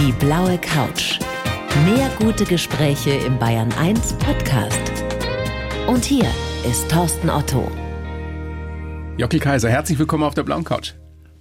[0.00, 1.18] Die blaue Couch.
[1.84, 4.80] Mehr gute Gespräche im Bayern 1 Podcast.
[5.86, 6.24] Und hier
[6.66, 7.70] ist Thorsten Otto.
[9.18, 10.94] Jockel Kaiser, herzlich willkommen auf der blauen Couch.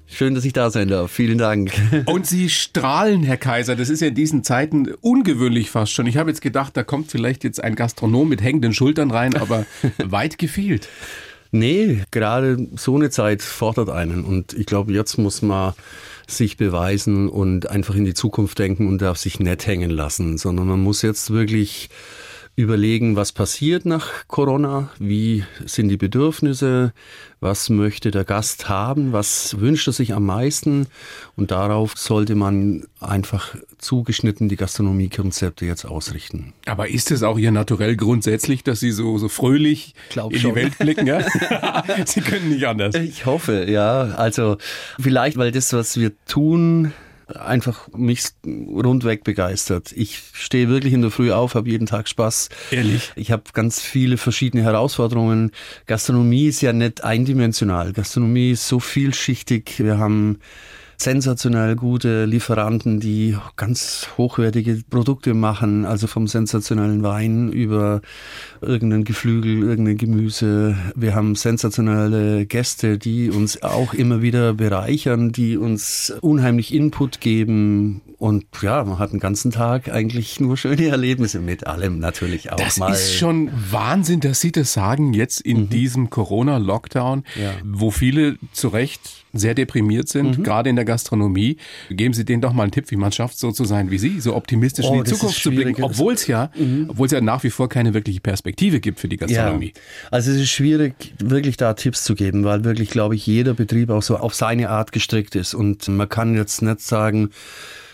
[0.08, 1.10] Schön, dass ich da sein darf.
[1.10, 1.72] Vielen Dank.
[2.06, 3.78] Und Sie strahlen, Herr Kaiser.
[3.78, 6.06] Das ist ja in diesen Zeiten ungewöhnlich fast schon.
[6.06, 9.66] Ich habe jetzt gedacht, da kommt vielleicht jetzt ein Gastronom mit hängenden Schultern rein, aber
[10.04, 10.90] weit gefehlt.
[11.52, 14.26] Nee, gerade so eine Zeit fordert einen.
[14.26, 15.74] Und ich glaube, jetzt muss man
[16.32, 20.68] sich beweisen und einfach in die Zukunft denken und darf sich nicht hängen lassen, sondern
[20.68, 21.90] man muss jetzt wirklich
[22.62, 26.94] überlegen, was passiert nach Corona, wie sind die Bedürfnisse,
[27.40, 30.88] was möchte der Gast haben, was wünscht er sich am meisten
[31.36, 36.54] und darauf sollte man einfach zugeschnitten die Gastronomiekonzepte jetzt ausrichten.
[36.66, 40.54] Aber ist es auch Ihr Naturell grundsätzlich, dass Sie so, so fröhlich Glaub in schon.
[40.54, 41.08] die Welt blicken?
[41.08, 41.26] Ja?
[42.06, 42.96] Sie können nicht anders.
[42.96, 44.02] Ich hoffe, ja.
[44.16, 44.58] Also
[45.00, 46.94] vielleicht, weil das, was wir tun,
[47.36, 49.92] einfach mich rundweg begeistert.
[49.96, 52.50] Ich stehe wirklich in der Früh auf, habe jeden Tag Spaß.
[52.72, 53.12] Ehrlich?
[53.16, 55.52] Ich habe ganz viele verschiedene Herausforderungen.
[55.86, 57.94] Gastronomie ist ja nicht eindimensional.
[57.94, 59.76] Gastronomie ist so vielschichtig.
[59.80, 60.40] Wir haben
[61.02, 68.02] sensationell gute Lieferanten, die ganz hochwertige Produkte machen, also vom sensationellen Wein über
[68.62, 70.76] irgendein Geflügel, irgendein Gemüse.
[70.96, 78.02] Wir haben sensationelle Gäste, die uns auch immer wieder bereichern, die uns unheimlich Input geben.
[78.18, 82.58] Und ja, man hat den ganzen Tag eigentlich nur schöne Erlebnisse mit allem natürlich auch
[82.58, 82.92] Das mal.
[82.92, 87.54] ist schon Wahnsinn, dass Sie das sagen, jetzt in diesem Corona-Lockdown, Ja.
[87.64, 91.58] wo viele zu Recht sehr deprimiert sind, gerade in der Gastronomie.
[91.90, 94.20] Geben Sie denen doch mal einen Tipp, wie man schafft, so zu sein wie Sie,
[94.20, 96.52] so optimistisch Oh, in die Zukunft zu blicken, obwohl es ja,
[96.88, 99.74] obwohl es ja nach wie vor keine wirkliche Perspektive gibt für die Gastronomie.
[99.76, 103.54] Ja, also es ist schwierig, wirklich da Tipps zu geben, weil wirklich, glaube ich, jeder
[103.54, 105.54] Betrieb auch so auf seine Art gestrickt ist.
[105.54, 107.30] Und man kann jetzt nicht sagen,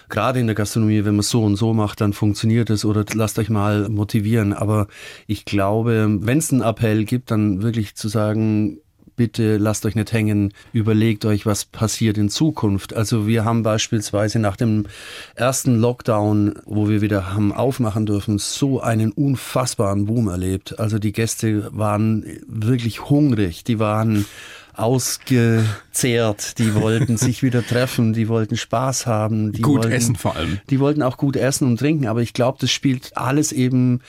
[0.09, 3.39] gerade in der Gastronomie, wenn man so und so macht, dann funktioniert es oder lasst
[3.39, 4.53] euch mal motivieren.
[4.53, 4.87] Aber
[5.27, 8.79] ich glaube, wenn es einen Appell gibt, dann wirklich zu sagen,
[9.15, 12.93] bitte lasst euch nicht hängen, überlegt euch, was passiert in Zukunft.
[12.93, 14.85] Also wir haben beispielsweise nach dem
[15.35, 20.79] ersten Lockdown, wo wir wieder haben aufmachen dürfen, so einen unfassbaren Boom erlebt.
[20.79, 24.25] Also die Gäste waren wirklich hungrig, die waren
[24.77, 29.51] ausgezehrt, die wollten sich wieder treffen, die wollten Spaß haben.
[29.51, 30.59] Die Gut wollten, essen vor allem.
[30.69, 34.01] Die wollten auch gut essen und trinken, aber ich glaube, das spielt alles eben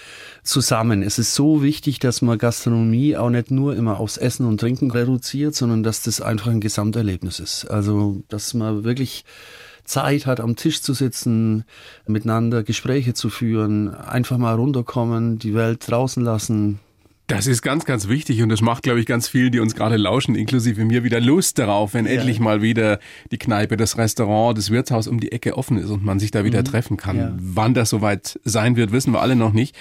[0.42, 1.02] zusammen.
[1.02, 4.90] Es ist so wichtig, dass man Gastronomie auch nicht nur immer aufs Essen und Trinken
[4.90, 7.66] reduziert, sondern dass das einfach ein Gesamterlebnis ist.
[7.66, 9.24] Also, dass man wirklich
[9.84, 11.64] Zeit hat, am Tisch zu sitzen,
[12.06, 16.80] miteinander Gespräche zu führen, einfach mal runterkommen, die Welt draußen lassen.
[17.26, 19.96] Das ist ganz, ganz wichtig und das macht, glaube ich, ganz vielen, die uns gerade
[19.96, 23.00] lauschen, inklusive mir, wieder Lust darauf, wenn endlich mal wieder
[23.32, 26.44] die Kneipe, das Restaurant, das Wirtshaus um die Ecke offen ist und man sich da
[26.44, 27.16] wieder treffen kann.
[27.16, 27.34] Ja.
[27.36, 29.74] Wann das soweit sein wird, wissen wir alle noch nicht.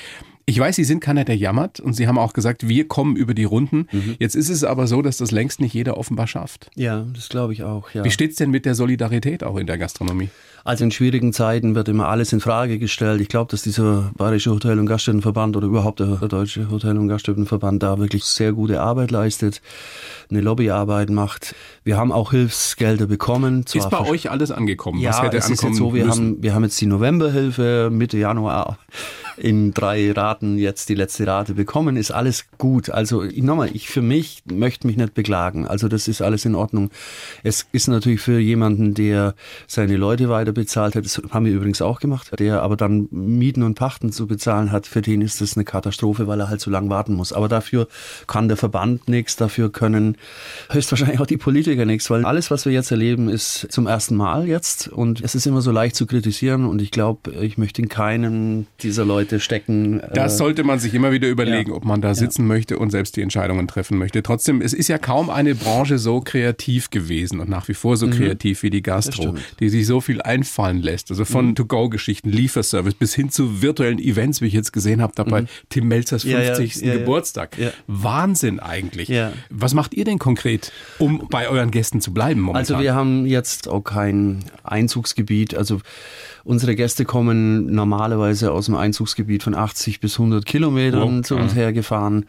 [0.47, 3.33] Ich weiß, Sie sind keiner, der jammert und Sie haben auch gesagt, wir kommen über
[3.33, 3.87] die Runden.
[4.19, 6.69] Jetzt ist es aber so, dass das längst nicht jeder offenbar schafft.
[6.75, 8.03] Ja, das glaube ich auch, ja.
[8.03, 10.29] Wie steht's denn mit der Solidarität auch in der Gastronomie?
[10.67, 13.21] Also in schwierigen Zeiten wird immer alles in Frage gestellt.
[13.21, 17.83] Ich glaube, dass dieser Bayerische Hotel- und Gaststättenverband oder überhaupt der Deutsche Hotel- und Gaststättenverband
[17.83, 19.61] da wirklich sehr gute Arbeit leistet,
[20.31, 21.53] eine Lobbyarbeit macht.
[21.83, 23.63] Wir haben auch Hilfsgelder bekommen.
[23.71, 24.99] Ist bei euch alles angekommen?
[24.99, 26.25] ja, Was hätte es ist jetzt so, wir müssen?
[26.33, 28.79] haben, wir haben jetzt die Novemberhilfe Mitte Januar
[29.37, 32.89] in drei Raten jetzt die letzte Rate bekommen, ist alles gut.
[32.89, 35.67] Also ich- nochmal, ich für mich möchte mich nicht beklagen.
[35.67, 36.89] Also das ist alles in Ordnung.
[37.43, 39.35] Es ist natürlich für jemanden, der
[39.67, 43.61] seine Leute weiter bezahlt hat, das haben wir übrigens auch gemacht, der aber dann Mieten
[43.61, 46.71] und Pachten zu bezahlen hat, für den ist das eine Katastrophe, weil er halt so
[46.71, 47.31] lange warten muss.
[47.31, 47.87] Aber dafür
[48.25, 50.17] kann der Verband nichts, dafür können
[50.71, 54.47] höchstwahrscheinlich auch die Politiker nichts, weil alles, was wir jetzt erleben, ist zum ersten Mal
[54.47, 57.89] jetzt und es ist immer so leicht zu kritisieren und ich glaube, ich möchte in
[57.89, 60.01] keinem dieser Leute stecken.
[60.13, 61.75] Das Äh, sollte man sich immer wieder überlegen, ja.
[61.75, 64.23] ob man da sitzen möchte und selbst die Entscheidungen treffen möchte.
[64.23, 68.07] Trotzdem, es ist ja kaum eine Branche so kreativ gewesen und nach wie vor so
[68.07, 70.44] kreativ wie die Gastro, die sich so viel einfallen
[70.81, 71.11] lässt.
[71.11, 75.45] Also von To-Go-Geschichten, Lieferservice bis hin zu virtuellen Events, wie ich jetzt gesehen habe, dabei
[75.69, 76.81] Tim Melzers Ja, ja, 50.
[76.81, 76.99] ja, ja.
[76.99, 77.57] Geburtstag.
[77.87, 79.11] Wahnsinn eigentlich.
[79.49, 82.75] Was macht ihr denn konkret, um bei euren Gästen zu bleiben momentan?
[82.75, 85.55] Also wir haben jetzt auch kein Einzugsgebiet.
[85.55, 85.81] Also
[86.45, 91.55] unsere Gäste kommen normalerweise aus dem Einzugsgebiet von 80 bis 100 Kilometern Oh, zu uns
[91.55, 92.25] hergefahren.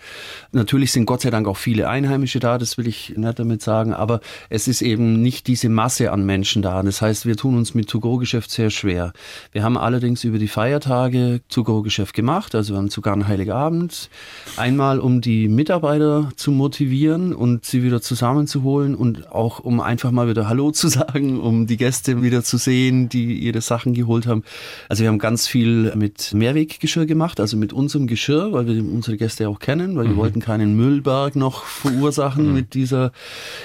[0.53, 3.93] Natürlich sind Gott sei Dank auch viele Einheimische da, das will ich nicht damit sagen,
[3.93, 6.83] aber es ist eben nicht diese Masse an Menschen da.
[6.83, 9.13] Das heißt, wir tun uns mit To-Go-Geschäft sehr schwer.
[9.53, 14.09] Wir haben allerdings über die Feiertage To-Go-Geschäft gemacht, also wir haben sogar einen Heiligabend.
[14.57, 20.27] Einmal, um die Mitarbeiter zu motivieren und sie wieder zusammenzuholen und auch um einfach mal
[20.27, 24.27] wieder Hallo zu sagen, um die Gäste wieder zu sehen, die ihre Sachen geholt geholt
[24.27, 24.43] haben.
[24.89, 29.17] Also wir haben ganz viel mit Mehrweggeschirr gemacht, also mit unserem Geschirr, weil wir unsere
[29.17, 30.11] Gäste auch kennen, weil mhm.
[30.11, 32.55] wir wollten keinen Müllberg noch verursachen mhm.
[32.55, 33.13] mit dieser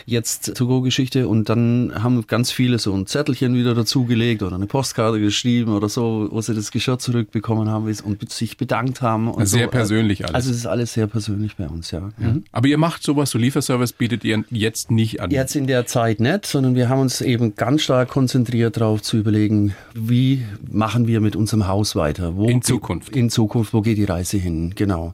[0.05, 1.27] jetzt To-Go-Geschichte.
[1.27, 5.89] Und dann haben ganz viele so ein Zettelchen wieder dazugelegt oder eine Postkarte geschrieben oder
[5.89, 9.29] so, wo sie das Geschirr zurückbekommen haben und sich bedankt haben.
[9.29, 9.71] Und sehr so.
[9.71, 10.35] persönlich alles.
[10.35, 12.09] Also es ist alles sehr persönlich bei uns, ja.
[12.19, 12.27] ja.
[12.27, 12.44] Mhm.
[12.51, 15.31] Aber ihr macht sowas, so Lieferservice bietet ihr jetzt nicht an?
[15.31, 19.17] Jetzt in der Zeit nicht, sondern wir haben uns eben ganz stark konzentriert darauf zu
[19.17, 20.31] überlegen, wie
[20.69, 22.36] machen wir mit unserem Haus weiter?
[22.36, 23.16] Wo in Zukunft.
[23.16, 24.74] In Zukunft, wo geht die Reise hin?
[24.75, 25.13] Genau.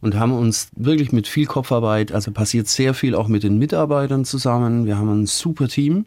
[0.00, 4.24] Und haben uns wirklich mit viel Kopfarbeit, also passiert sehr viel auch mit den Mitarbeitern
[4.24, 4.86] zusammen.
[4.86, 6.06] Wir haben ein super Team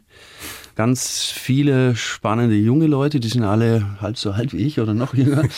[0.78, 5.12] ganz viele spannende junge Leute, die sind alle halb so alt wie ich oder noch
[5.12, 5.42] jünger.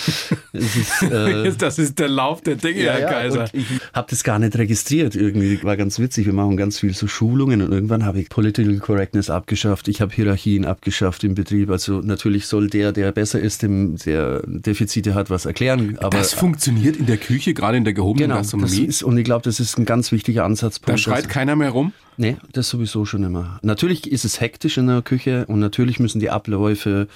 [0.52, 3.49] Das ist, äh, das ist der Lauf der Dinge, ja, Herr Kaiser.
[3.52, 5.62] ich habe das gar nicht registriert irgendwie.
[5.62, 6.26] War ganz witzig.
[6.26, 9.88] Wir machen ganz viel so Schulungen und irgendwann habe ich Political Correctness abgeschafft.
[9.88, 11.70] Ich habe Hierarchien abgeschafft im Betrieb.
[11.70, 15.96] Also natürlich soll der, der besser ist, dem der Defizite hat, was erklären.
[15.99, 18.87] Aber das funktioniert in der Küche, gerade in der gehobenen genau, Gastronomie.
[18.87, 20.99] Das ist, und ich glaube, das ist ein ganz wichtiger Ansatzpunkt.
[20.99, 21.93] Da schreit keiner mehr rum.
[22.20, 23.58] Nee, das sowieso schon immer.
[23.62, 27.08] Natürlich ist es hektisch in der Küche und natürlich müssen die Abläufe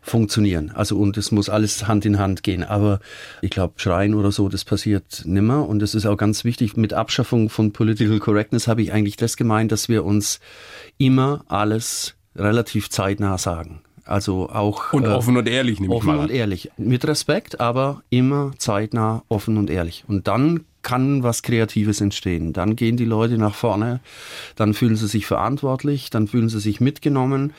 [0.00, 0.70] funktionieren.
[0.74, 2.62] Also und es muss alles Hand in Hand gehen.
[2.62, 3.00] Aber
[3.42, 5.68] ich glaube, Schreien oder so, das passiert nimmer.
[5.68, 6.76] Und das ist auch ganz wichtig.
[6.76, 10.40] Mit Abschaffung von Political Correctness habe ich eigentlich das gemeint, dass wir uns
[10.98, 13.80] immer alles relativ zeitnah sagen.
[14.04, 16.28] Also auch und offen und ehrlich, nehme offen ich mal an.
[16.28, 20.04] und ehrlich, mit Respekt, aber immer zeitnah, offen und ehrlich.
[20.06, 22.52] Und dann kann was Kreatives entstehen.
[22.52, 23.98] Dann gehen die Leute nach vorne,
[24.54, 27.52] dann fühlen sie sich verantwortlich, dann fühlen sie sich mitgenommen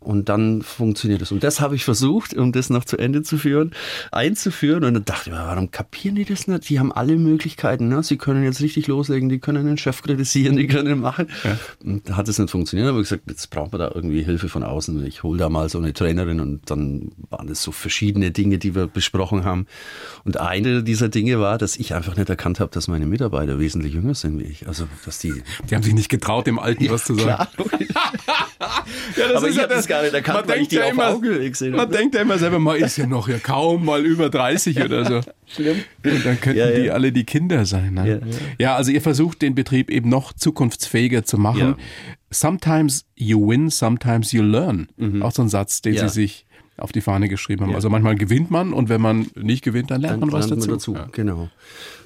[0.00, 1.32] und dann funktioniert es.
[1.32, 3.72] Und das habe ich versucht, um das noch zu Ende zu führen,
[4.12, 4.84] einzuführen.
[4.84, 6.68] Und dann dachte ich warum kapieren die das nicht?
[6.68, 7.88] Die haben alle Möglichkeiten.
[7.88, 8.02] Ne?
[8.02, 11.28] Sie können jetzt richtig loslegen, die können den Chef kritisieren, die können machen.
[11.42, 11.58] Ja.
[11.84, 12.88] Und da hat es nicht funktioniert.
[12.88, 15.04] Aber ich gesagt, jetzt brauchen wir da irgendwie Hilfe von außen.
[15.06, 18.74] Ich hole da mal so eine Trainerin und dann waren es so verschiedene Dinge, die
[18.74, 19.66] wir besprochen haben.
[20.24, 23.94] Und eine dieser Dinge war, dass ich einfach nicht erkannt habe, dass meine Mitarbeiter wesentlich
[23.94, 24.68] jünger sind wie ich.
[24.68, 25.42] Also, dass die.
[25.68, 27.26] Die haben sich nicht getraut, dem Alten ja, was zu sagen.
[27.26, 27.48] Klar.
[29.16, 32.14] ja, das aber ist ja das gar nicht erkannt, man denkt ja immer, Man denkt
[32.14, 35.20] ja immer selber, man ist ja noch ja kaum mal über 30 oder so.
[35.46, 35.82] Schlimm.
[36.04, 36.78] Und dann könnten ja, ja.
[36.78, 37.94] die alle die Kinder sein.
[37.94, 38.08] Ne?
[38.08, 38.26] Ja,
[38.58, 41.76] ja, also ihr versucht den Betrieb eben noch zukunftsfähiger zu machen.
[42.30, 44.88] Sometimes you win, sometimes you learn.
[44.96, 45.22] Mhm.
[45.22, 46.45] Auch so ein Satz, den sie sich
[46.78, 47.70] auf die Fahne geschrieben haben.
[47.70, 47.76] Ja.
[47.76, 50.70] Also manchmal gewinnt man und wenn man nicht gewinnt, dann lernt dann man was dazu.
[50.70, 50.94] dazu.
[50.94, 51.08] Ja.
[51.12, 51.48] Genau.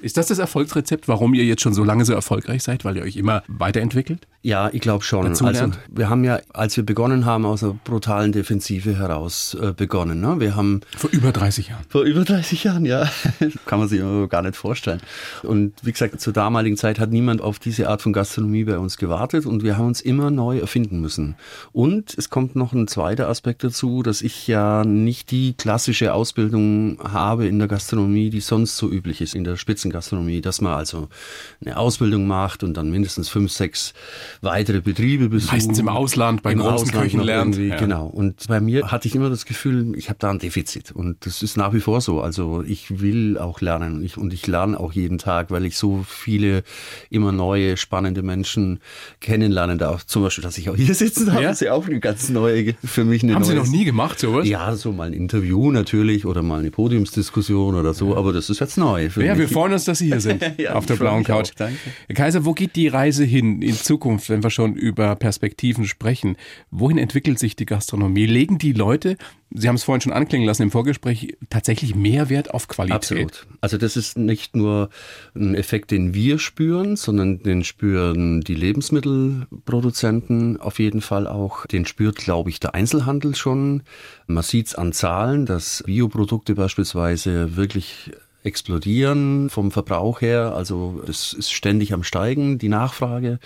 [0.01, 3.03] Ist das das Erfolgsrezept, warum ihr jetzt schon so lange so erfolgreich seid, weil ihr
[3.03, 4.27] euch immer weiterentwickelt?
[4.43, 5.25] Ja, ich glaube schon.
[5.25, 9.73] Dazu also wir haben ja, als wir begonnen haben, aus einer brutalen Defensive heraus äh,
[9.73, 10.19] begonnen.
[10.19, 10.39] Ne?
[10.39, 11.83] Wir haben vor über 30 Jahren.
[11.89, 13.07] Vor über 30 Jahren, ja,
[13.65, 15.01] kann man sich gar nicht vorstellen.
[15.43, 18.97] Und wie gesagt, zur damaligen Zeit hat niemand auf diese Art von Gastronomie bei uns
[18.97, 21.35] gewartet und wir haben uns immer neu erfinden müssen.
[21.71, 26.97] Und es kommt noch ein zweiter Aspekt dazu, dass ich ja nicht die klassische Ausbildung
[27.03, 31.09] habe in der Gastronomie, die sonst so üblich ist in der Spitzengastronomie, dass man also
[31.63, 33.93] eine Ausbildung macht und dann mindestens fünf, sechs
[34.41, 35.53] weitere Betriebe besucht.
[35.53, 37.57] Meistens im Ausland, bei Im großen Ausland Köchen lernt.
[37.57, 37.77] Ja.
[37.77, 38.07] Genau.
[38.07, 40.91] Und bei mir hatte ich immer das Gefühl, ich habe da ein Defizit.
[40.91, 42.21] Und das ist nach wie vor so.
[42.21, 45.77] Also ich will auch lernen und ich, und ich lerne auch jeden Tag, weil ich
[45.77, 46.63] so viele
[47.09, 48.79] immer neue, spannende Menschen
[49.19, 50.05] kennenlernen darf.
[50.05, 51.51] Zum Beispiel, dass ich auch hier sitzen darf, ja?
[51.51, 53.51] ist ja auch eine ganz neue, für mich eine Haben neue.
[53.51, 54.47] Sie noch nie gemacht, sowas?
[54.51, 58.59] Ja, so mal ein Interview natürlich oder mal eine Podiumsdiskussion oder so, aber das ist
[58.59, 59.07] jetzt neu.
[59.15, 59.37] Ja, mich.
[59.37, 61.51] wir freuen uns, dass Sie hier sind ja, auf der blauen Couch.
[61.51, 61.79] Auch, danke.
[62.07, 66.35] Herr Kaiser, wo geht die Reise hin in Zukunft, wenn wir schon über Perspektiven sprechen?
[66.69, 68.25] Wohin entwickelt sich die Gastronomie?
[68.25, 69.15] Legen die Leute
[69.53, 72.95] Sie haben es vorhin schon anklingen lassen im Vorgespräch, tatsächlich Mehrwert auf Qualität.
[72.95, 73.47] Absolut.
[73.59, 74.89] Also das ist nicht nur
[75.35, 81.65] ein Effekt, den wir spüren, sondern den spüren die Lebensmittelproduzenten auf jeden Fall auch.
[81.65, 83.83] Den spürt, glaube ich, der Einzelhandel schon.
[84.27, 88.11] Man sieht es an Zahlen, dass Bioprodukte beispielsweise wirklich
[88.43, 90.53] explodieren vom Verbrauch her.
[90.55, 93.39] Also es ist ständig am Steigen, die Nachfrage.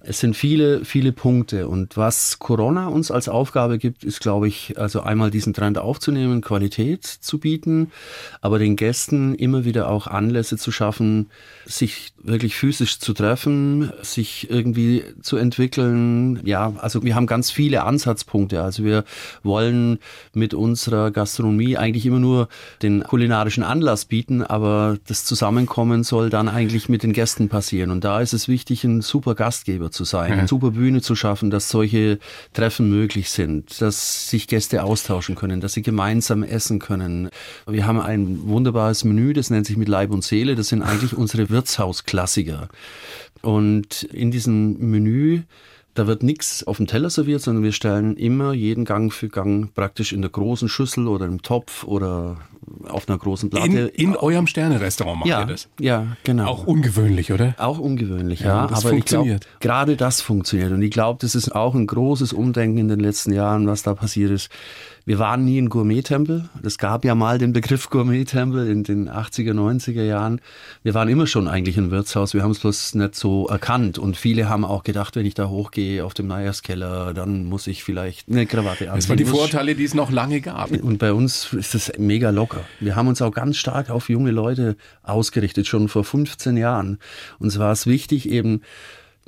[0.00, 1.68] Es sind viele, viele Punkte.
[1.68, 6.40] Und was Corona uns als Aufgabe gibt, ist, glaube ich, also einmal diesen Trend aufzunehmen,
[6.40, 7.92] Qualität zu bieten,
[8.40, 11.30] aber den Gästen immer wieder auch Anlässe zu schaffen,
[11.66, 16.40] sich wirklich physisch zu treffen, sich irgendwie zu entwickeln.
[16.44, 18.62] Ja, also wir haben ganz viele Ansatzpunkte.
[18.62, 19.04] Also wir
[19.42, 19.98] wollen
[20.32, 22.48] mit unserer Gastronomie eigentlich immer nur
[22.82, 27.90] den kulinarischen Anlass bieten, aber das Zusammenkommen soll dann eigentlich mit den Gästen passieren.
[27.90, 31.50] Und da ist es wichtig, ein super Gastgeber zu sein, eine super Bühne zu schaffen,
[31.50, 32.18] dass solche
[32.52, 37.30] Treffen möglich sind, dass sich Gäste austauschen können, dass sie gemeinsam essen können.
[37.66, 40.54] Wir haben ein wunderbares Menü, das nennt sich mit Leib und Seele.
[40.54, 42.68] Das sind eigentlich unsere Wirtshausklassiker.
[43.42, 45.42] Und in diesem Menü
[45.94, 49.74] Da wird nichts auf dem Teller serviert, sondern wir stellen immer jeden Gang für Gang
[49.74, 52.38] praktisch in der großen Schüssel oder im Topf oder
[52.88, 53.66] auf einer großen Platte.
[53.94, 55.68] In, in eurem Sterne-Restaurant macht ja, ihr das?
[55.78, 56.46] Ja, genau.
[56.46, 57.54] Auch ungewöhnlich, oder?
[57.58, 58.62] Auch ungewöhnlich, ja.
[58.62, 59.46] ja das aber funktioniert.
[59.60, 60.72] gerade das funktioniert.
[60.72, 63.94] Und ich glaube, das ist auch ein großes Umdenken in den letzten Jahren, was da
[63.94, 64.50] passiert ist.
[65.04, 66.48] Wir waren nie ein Gourmet-Tempel.
[66.62, 70.40] Es gab ja mal den Begriff Gourmet-Tempel in den 80er, 90er Jahren.
[70.84, 72.34] Wir waren immer schon eigentlich ein Wirtshaus.
[72.34, 73.98] Wir haben es bloß nicht so erkannt.
[73.98, 77.82] Und viele haben auch gedacht, wenn ich da hochgehe auf dem Neierskeller, dann muss ich
[77.82, 78.94] vielleicht eine Krawatte anziehen.
[78.94, 80.70] Das waren die Vorurteile, die es noch lange gab.
[80.70, 82.60] Und bei uns ist das mega locker.
[82.78, 86.98] Wir haben uns auch ganz stark auf junge Leute ausgerichtet, schon vor 15 Jahren.
[87.40, 88.60] Uns war es wichtig, eben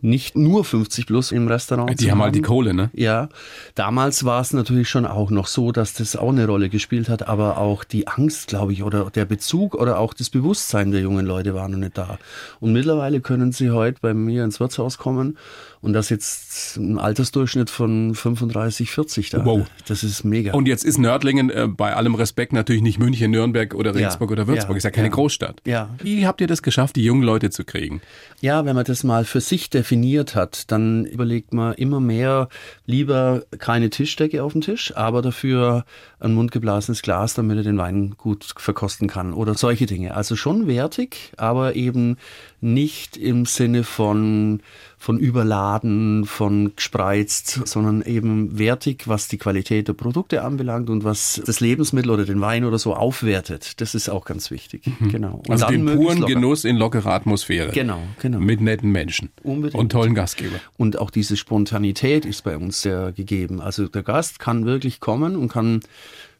[0.04, 1.99] nicht nur 50 plus im Restaurant.
[1.99, 2.90] Die haben halt die Kohle, ne?
[2.92, 3.30] Ja.
[3.75, 7.26] Damals war es natürlich schon auch noch so, dass das auch eine Rolle gespielt hat,
[7.26, 11.25] aber auch die Angst, glaube ich, oder der Bezug oder auch das Bewusstsein der jungen
[11.25, 12.18] Leute war noch nicht da.
[12.61, 15.38] Und mittlerweile können sie heute bei mir ins Wirtshaus kommen
[15.85, 19.45] und das jetzt ein Altersdurchschnitt von 35, 40 da.
[19.45, 19.67] Wow.
[19.87, 20.55] Das ist mega.
[20.55, 24.33] Und jetzt ist Nördlingen äh, bei allem Respekt natürlich nicht München, Nürnberg oder Regensburg ja,
[24.33, 24.79] oder Würzburg.
[24.79, 25.61] Ist ja keine Großstadt.
[25.67, 25.91] Ja.
[26.03, 28.00] Wie habt ihr das geschafft, die jungen Leute zu kriegen?
[28.41, 32.49] Ja, wenn man das mal für sich definiert hat, dann überlegt man immer mehr
[32.87, 35.85] lieber keine Tischdecke auf dem Tisch, aber dafür
[36.19, 40.14] ein mundgeblasenes Glas, damit er den Wein gut verkosten kann oder solche Dinge.
[40.14, 42.17] Also schon wertig, aber eben
[42.64, 44.61] nicht im Sinne von,
[44.99, 51.40] von überladen, von gespreizt, sondern eben wertig, was die Qualität der Produkte anbelangt und was
[51.44, 53.80] das Lebensmittel oder den Wein oder so aufwertet.
[53.80, 54.87] Das ist auch ganz wichtig.
[54.87, 55.09] Mhm.
[55.11, 55.42] Genau.
[55.47, 56.25] Und also den puren.
[56.25, 57.71] Genuss in lockerer Atmosphäre.
[57.71, 58.40] Genau, genau.
[58.40, 59.30] Mit netten Menschen.
[59.42, 59.78] Unbedingt.
[59.78, 60.56] Und tollen Gastgeber.
[60.78, 63.61] Und auch diese Spontanität ist bei uns sehr gegeben.
[63.61, 65.80] Also der Gast kann wirklich kommen und kann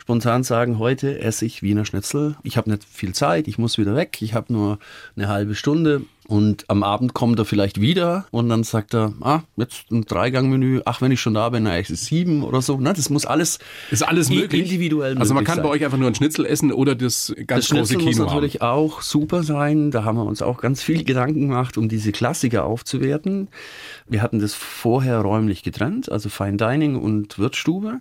[0.04, 2.37] spontan sagen, heute esse ich Wiener Schnitzel.
[2.43, 4.78] Ich habe nicht viel Zeit, ich muss wieder weg, ich habe nur
[5.16, 6.02] eine halbe Stunde.
[6.26, 10.81] Und am Abend kommt er vielleicht wieder und dann sagt er, ah, jetzt ein Dreigangmenü,
[10.87, 12.78] ach, wenn ich schon da bin, na, es ist sieben oder so.
[12.81, 13.59] Na, das muss alles,
[13.90, 14.62] ist alles möglich.
[14.62, 15.64] individuell Also man kann sein.
[15.64, 18.54] bei euch einfach nur ein Schnitzel essen oder das ganz das große Kino muss natürlich
[18.57, 18.62] haben.
[18.62, 19.90] auch super sein.
[19.90, 23.49] Da haben wir uns auch ganz viel Gedanken gemacht, um diese Klassiker aufzuwerten.
[24.09, 28.00] Wir hatten das vorher räumlich getrennt, also Fine Dining und Wirtsstube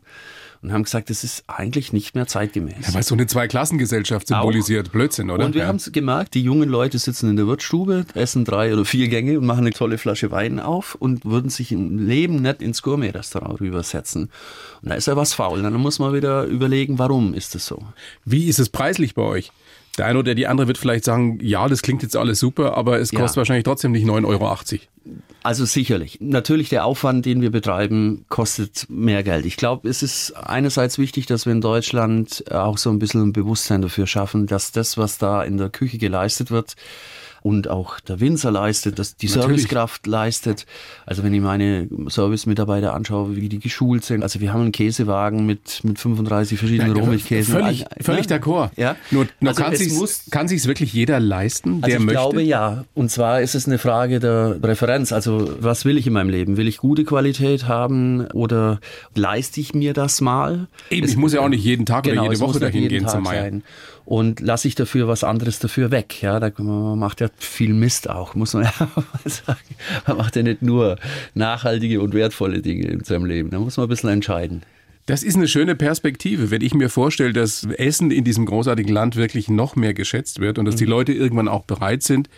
[0.63, 2.87] und haben gesagt, das ist eigentlich nicht mehr zeitgemäß.
[2.87, 4.87] Ja, weil so eine Zweiklassengesellschaft symbolisiert.
[4.87, 4.93] Auch.
[4.93, 5.45] Blödsinn, oder?
[5.45, 5.67] Und wir ja.
[5.67, 9.39] haben es gemerkt, die jungen Leute sitzen in der Wirtsstube, essen drei oder vier Gänge
[9.39, 13.61] und machen eine tolle Flasche Wein auf und würden sich im Leben nicht ins Gourmet-Restaurant
[13.61, 14.29] rübersetzen.
[14.81, 15.61] Und da ist ja was faul.
[15.61, 17.83] Dann muss man wieder überlegen, warum ist das so.
[18.25, 19.51] Wie ist es preislich bei euch?
[19.97, 22.99] Der eine oder die andere wird vielleicht sagen, ja, das klingt jetzt alles super, aber
[22.99, 23.37] es kostet ja.
[23.37, 24.57] wahrscheinlich trotzdem nicht 9,80 Euro.
[25.43, 26.17] Also sicherlich.
[26.19, 29.45] Natürlich, der Aufwand, den wir betreiben, kostet mehr Geld.
[29.45, 33.33] Ich glaube, es ist einerseits wichtig, dass wir in Deutschland auch so ein bisschen ein
[33.33, 36.75] Bewusstsein dafür schaffen, dass das, was da in der Küche geleistet wird,
[37.43, 39.45] und auch der Winzer leistet, dass die Natürlich.
[39.45, 40.65] Servicekraft leistet.
[41.05, 44.23] Also wenn ich meine Service-Mitarbeiter anschaue, wie die geschult sind.
[44.23, 47.53] Also wir haben einen Käsewagen mit, mit 35 verschiedenen Rohmilchkäsen.
[47.53, 48.37] Völlig, völlig ja?
[48.37, 48.69] d'accord.
[48.77, 48.95] Ja?
[49.11, 52.21] Nur, nur also kann sich's, kann sich's wirklich jeder leisten, der also ich möchte?
[52.21, 52.85] glaube ja.
[52.93, 55.11] Und zwar ist es eine Frage der Präferenz.
[55.11, 56.55] Also was will ich in meinem Leben?
[56.55, 58.79] Will ich gute Qualität haben oder
[59.15, 60.67] leiste ich mir das mal?
[60.89, 63.05] Eben, es, ich muss ja auch nicht jeden Tag genau, oder jede Woche dahin gehen
[63.05, 63.51] zum Meier.
[64.05, 66.21] Und lasse ich dafür was anderes dafür weg.
[66.21, 69.59] Ja, da man macht ja viel Mist auch, muss man ja mal sagen.
[70.07, 70.97] Man macht ja nicht nur
[71.33, 73.49] nachhaltige und wertvolle Dinge in seinem Leben.
[73.49, 74.63] Da muss man ein bisschen entscheiden.
[75.05, 79.17] Das ist eine schöne Perspektive, wenn ich mir vorstelle, dass Essen in diesem großartigen Land
[79.17, 80.91] wirklich noch mehr geschätzt wird und dass die mhm.
[80.91, 82.29] Leute irgendwann auch bereit sind,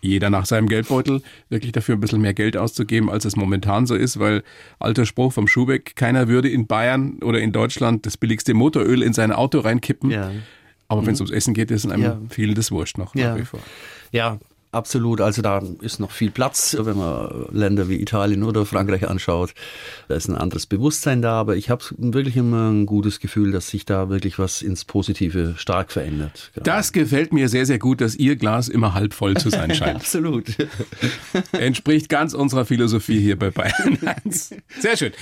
[0.00, 3.94] jeder nach seinem Geldbeutel, wirklich dafür ein bisschen mehr Geld auszugeben, als es momentan so
[3.94, 4.42] ist, weil
[4.78, 9.12] alter Spruch vom Schubeck, keiner würde in Bayern oder in Deutschland das billigste Motoröl in
[9.12, 10.10] sein Auto reinkippen.
[10.10, 10.30] Ja.
[10.88, 12.20] Aber wenn es ums Essen geht, ist einem ja.
[12.28, 13.30] viel das Wurscht noch ja.
[13.30, 13.60] nach wie vor.
[14.12, 14.38] Ja,
[14.74, 19.54] Absolut, also da ist noch viel Platz, wenn man Länder wie Italien oder Frankreich anschaut.
[20.08, 23.68] Da ist ein anderes Bewusstsein da, aber ich habe wirklich immer ein gutes Gefühl, dass
[23.68, 26.50] sich da wirklich was ins Positive stark verändert.
[26.54, 26.64] Gerade.
[26.64, 29.94] Das gefällt mir sehr, sehr gut, dass Ihr Glas immer halb voll zu sein scheint.
[29.94, 30.46] Absolut.
[31.52, 34.54] Entspricht ganz unserer Philosophie hier bei Bayern 1.
[34.80, 35.12] Sehr schön.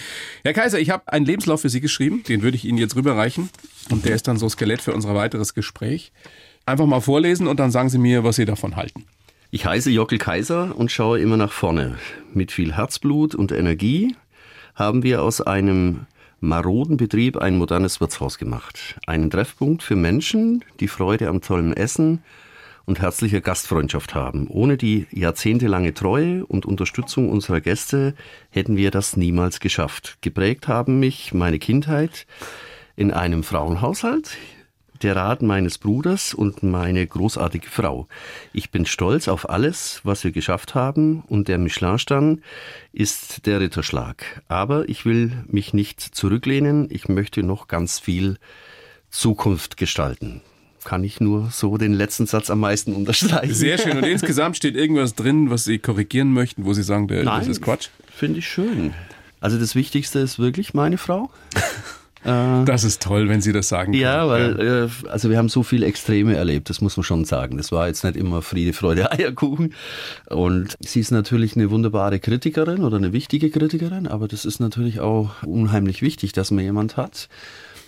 [0.44, 3.50] Herr Kaiser, ich habe einen Lebenslauf für Sie geschrieben, den würde ich Ihnen jetzt rüberreichen
[3.90, 6.10] und der ist dann so Skelett für unser weiteres Gespräch.
[6.64, 9.04] Einfach mal vorlesen und dann sagen Sie mir, was Sie davon halten.
[9.54, 11.98] Ich heiße Jockel Kaiser und schaue immer nach vorne.
[12.32, 14.16] Mit viel Herzblut und Energie
[14.74, 16.06] haben wir aus einem
[16.40, 18.98] maroden Betrieb ein modernes Wirtshaus gemacht.
[19.06, 22.22] Einen Treffpunkt für Menschen, die Freude am tollen Essen
[22.86, 24.48] und herzlicher Gastfreundschaft haben.
[24.48, 28.14] Ohne die jahrzehntelange Treue und Unterstützung unserer Gäste
[28.48, 30.16] hätten wir das niemals geschafft.
[30.22, 32.26] Geprägt haben mich meine Kindheit
[32.96, 34.30] in einem Frauenhaushalt,
[35.02, 38.06] der Rat meines Bruders und meine großartige Frau.
[38.52, 42.42] Ich bin stolz auf alles, was wir geschafft haben und der Michelin-Stern
[42.92, 44.42] ist der Ritterschlag.
[44.48, 46.88] Aber ich will mich nicht zurücklehnen.
[46.90, 48.38] Ich möchte noch ganz viel
[49.10, 50.42] Zukunft gestalten
[50.84, 53.54] kann ich nur so den letzten Satz am meisten unterstreichen.
[53.54, 53.96] Sehr schön.
[53.96, 57.48] Und insgesamt steht irgendwas drin, was Sie korrigieren möchten, wo Sie sagen, der, Nein, das
[57.48, 57.88] ist Quatsch?
[58.12, 58.92] Finde ich schön.
[59.40, 61.30] Also das Wichtigste ist wirklich meine Frau.
[62.24, 63.92] Äh, das ist toll, wenn Sie das sagen.
[63.92, 64.58] Ja, können.
[64.58, 64.84] weil ja.
[64.84, 67.56] Äh, also wir haben so viele Extreme erlebt, das muss man schon sagen.
[67.56, 69.74] Das war jetzt nicht immer Friede, Freude, Eierkuchen.
[70.28, 75.00] Und sie ist natürlich eine wunderbare Kritikerin oder eine wichtige Kritikerin, aber das ist natürlich
[75.00, 77.28] auch unheimlich wichtig, dass man jemand hat,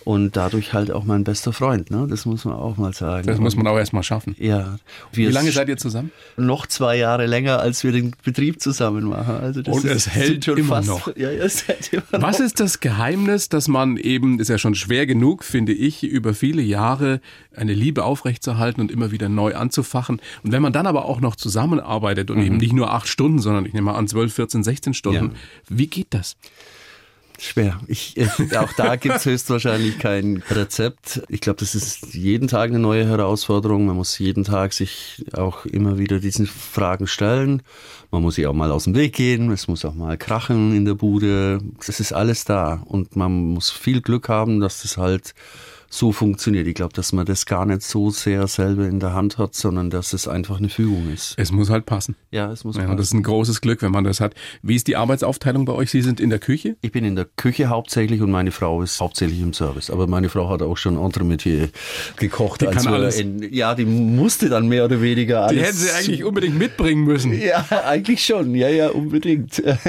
[0.04, 1.90] und dadurch halt auch mein bester Freund.
[1.90, 2.06] Ne?
[2.08, 3.26] Das muss man auch mal sagen.
[3.26, 4.36] Das muss man auch erstmal schaffen.
[4.38, 4.76] Ja.
[5.12, 6.12] Wie lange seid ihr zusammen?
[6.36, 9.36] Noch zwei Jahre länger, als wir den Betrieb zusammen machen.
[9.36, 11.16] Also das Und es hält schon immer fast, noch.
[11.16, 12.22] Ja, es hält immer noch.
[12.22, 16.34] Was ist das Geheimnis, dass man eben, ist ja schon schwer genug, finde ich, über
[16.34, 17.20] viele Jahre
[17.56, 20.20] eine Liebe aufrechtzuerhalten und immer wieder neu anzufachen.
[20.42, 22.44] Und wenn man dann aber auch noch zusammenarbeitet und mhm.
[22.44, 25.38] eben nicht nur acht Stunden, sondern ich nehme mal an 12, 14, 16 Stunden, ja.
[25.68, 26.36] wie geht das?
[27.38, 27.80] Schwer.
[27.88, 31.22] Ich, äh, auch da gibt es höchstwahrscheinlich kein Rezept.
[31.28, 33.86] Ich glaube, das ist jeden Tag eine neue Herausforderung.
[33.86, 37.62] Man muss jeden Tag sich auch immer wieder diesen Fragen stellen.
[38.10, 39.50] Man muss sich auch mal aus dem Weg gehen.
[39.50, 41.60] Es muss auch mal krachen in der Bude.
[41.84, 42.82] Das ist alles da.
[42.84, 45.34] Und man muss viel Glück haben, dass das halt
[45.94, 46.66] so funktioniert.
[46.66, 49.90] Ich glaube, dass man das gar nicht so sehr selber in der Hand hat, sondern
[49.90, 51.34] dass es einfach eine Fügung ist.
[51.36, 52.16] Es muss halt passen.
[52.30, 52.96] Ja, es muss ja, passen.
[52.96, 54.34] Das ist ein großes Glück, wenn man das hat.
[54.62, 55.90] Wie ist die Arbeitsaufteilung bei euch?
[55.90, 56.76] Sie sind in der Küche?
[56.80, 59.90] Ich bin in der Küche hauptsächlich und meine Frau ist hauptsächlich im Service.
[59.90, 61.68] Aber meine Frau hat auch schon Entremetier
[62.16, 62.62] gekocht.
[62.62, 63.20] Die kann alles.
[63.20, 65.52] In, ja, die musste dann mehr oder weniger alles.
[65.52, 67.32] Die hätten sie eigentlich unbedingt mitbringen müssen.
[67.44, 68.54] Ja, eigentlich schon.
[68.54, 69.58] Ja, ja, unbedingt.
[69.58, 69.82] ist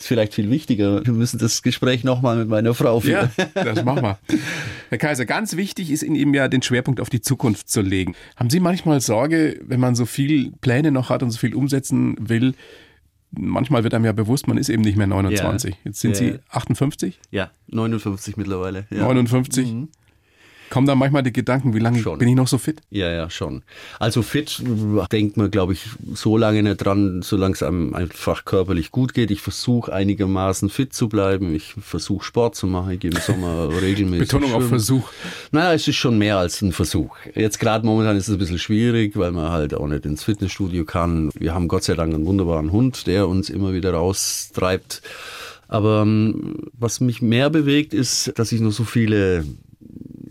[0.00, 1.04] vielleicht viel wichtiger.
[1.06, 3.30] Wir müssen das Gespräch nochmal mit meiner Frau führen.
[3.38, 4.18] Ja, das machen wir.
[5.08, 8.14] Kaiser, ganz wichtig ist in ihm ja, den Schwerpunkt auf die Zukunft zu legen.
[8.36, 12.14] Haben Sie manchmal Sorge, wenn man so viel Pläne noch hat und so viel umsetzen
[12.20, 12.54] will?
[13.30, 15.70] Manchmal wird einem ja bewusst, man ist eben nicht mehr 29.
[15.70, 15.76] Ja.
[15.84, 16.16] Jetzt sind ja.
[16.16, 17.18] Sie 58?
[17.30, 18.86] Ja, 59 mittlerweile.
[18.90, 18.98] Ja.
[19.04, 19.72] 59?
[19.72, 19.88] Mhm.
[20.70, 22.18] Kommen da manchmal die Gedanken, wie lange schon.
[22.18, 22.80] bin ich noch so fit?
[22.90, 23.62] Ja, ja, schon.
[23.98, 24.62] Also fit
[25.12, 29.30] denkt man, glaube ich, so lange nicht dran, solange es einem einfach körperlich gut geht.
[29.30, 31.54] Ich versuche einigermaßen fit zu bleiben.
[31.54, 32.92] Ich versuche Sport zu machen.
[32.92, 34.26] Ich gehe im Sommer regelmäßig.
[34.28, 34.64] Betonung schwimmen.
[34.64, 35.08] auf Versuch.
[35.52, 37.16] Naja, es ist schon mehr als ein Versuch.
[37.34, 40.84] Jetzt gerade momentan ist es ein bisschen schwierig, weil man halt auch nicht ins Fitnessstudio
[40.84, 41.30] kann.
[41.34, 45.02] Wir haben Gott sei Dank einen wunderbaren Hund, der uns immer wieder raustreibt.
[45.68, 49.44] Aber ähm, was mich mehr bewegt, ist, dass ich noch so viele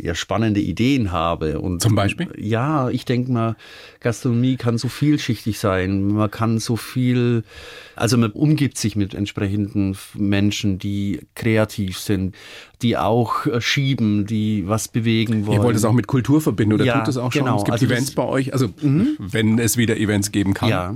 [0.08, 1.60] ja, spannende Ideen habe.
[1.60, 2.30] Und, Zum Beispiel?
[2.38, 3.56] Ja, ich denke mal,
[4.00, 6.08] Gastronomie kann so vielschichtig sein.
[6.08, 7.44] Man kann so viel,
[7.96, 12.36] also man umgibt sich mit entsprechenden Menschen, die kreativ sind,
[12.82, 15.60] die auch äh, schieben, die was bewegen wollen.
[15.60, 17.44] Ihr wollt es auch mit Kultur verbinden oder ja, tut es auch schon?
[17.44, 17.58] Genau.
[17.58, 19.18] Es gibt also Events bei euch, also mhm.
[19.20, 20.70] wenn es wieder Events geben kann.
[20.70, 20.96] Ja,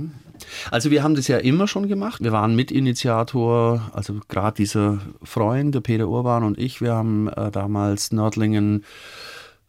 [0.70, 2.22] also wir haben das ja immer schon gemacht.
[2.22, 7.50] Wir waren Mitinitiator, also gerade dieser Freund, der Peter Urban und ich, wir haben äh,
[7.50, 8.84] damals Nördlingen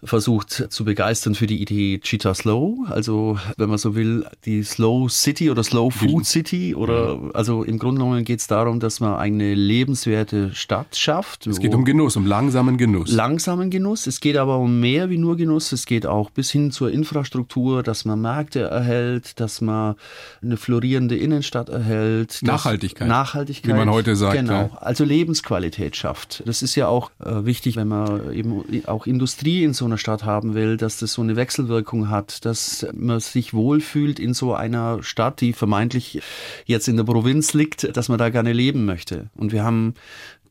[0.03, 5.09] versucht zu begeistern für die Idee Cheetah Slow, also wenn man so will, die Slow
[5.09, 9.15] City oder Slow Food City oder also im Grunde genommen geht es darum, dass man
[9.15, 11.47] eine lebenswerte Stadt schafft.
[11.47, 13.11] Es geht um Genuss, um langsamen Genuss.
[13.11, 14.07] Langsamen Genuss.
[14.07, 15.71] Es geht aber um mehr wie nur Genuss.
[15.71, 19.95] Es geht auch bis hin zur Infrastruktur, dass man Märkte erhält, dass man
[20.41, 22.39] eine florierende Innenstadt erhält.
[22.41, 23.07] Nachhaltigkeit.
[23.07, 23.73] Nachhaltigkeit.
[23.73, 24.37] Wie man heute sagt.
[24.37, 24.53] Genau.
[24.53, 24.77] Ja.
[24.79, 26.43] Also Lebensqualität schafft.
[26.45, 29.97] Das ist ja auch äh, wichtig, wenn man eben auch Industrie in so einer einer
[29.99, 34.56] Stadt haben will, dass das so eine Wechselwirkung hat, dass man sich wohlfühlt in so
[34.56, 36.21] einer Stadt, die vermeintlich
[36.65, 39.29] jetzt in der Provinz liegt, dass man da gerne leben möchte.
[39.36, 39.93] Und wir haben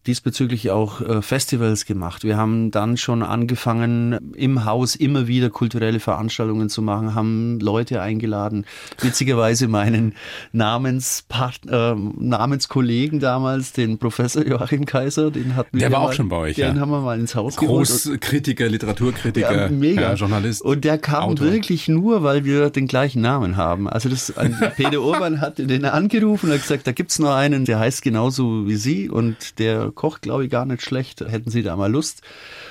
[0.07, 2.25] diesbezüglich auch äh, Festivals gemacht.
[2.25, 8.03] Wir haben dann schon angefangen, im Haus immer wieder kulturelle Veranstaltungen zu machen, haben Leute
[8.03, 8.67] eingeladen.
[9.01, 10.15] Witzigerweise meinen
[10.53, 15.81] Namenspartner, äh, Namenskollegen damals, den Professor Joachim Kaiser, den hatten wir.
[15.81, 16.81] Der war auch mal, schon bei euch, Den ja.
[16.81, 20.03] haben wir mal ins Haus Großkritiker, Literaturkritiker, ja, mega.
[20.03, 20.63] Ja, Journalist.
[20.63, 21.53] Und der kam Autor.
[21.53, 23.89] wirklich nur, weil wir den gleichen Namen haben.
[23.89, 24.33] Also das,
[24.77, 28.67] Peter Urban hat den angerufen und hat gesagt, da gibt's noch einen, der heißt genauso
[28.67, 31.21] wie Sie und der kocht, glaube ich, gar nicht schlecht.
[31.21, 32.23] Hätten Sie da mal Lust?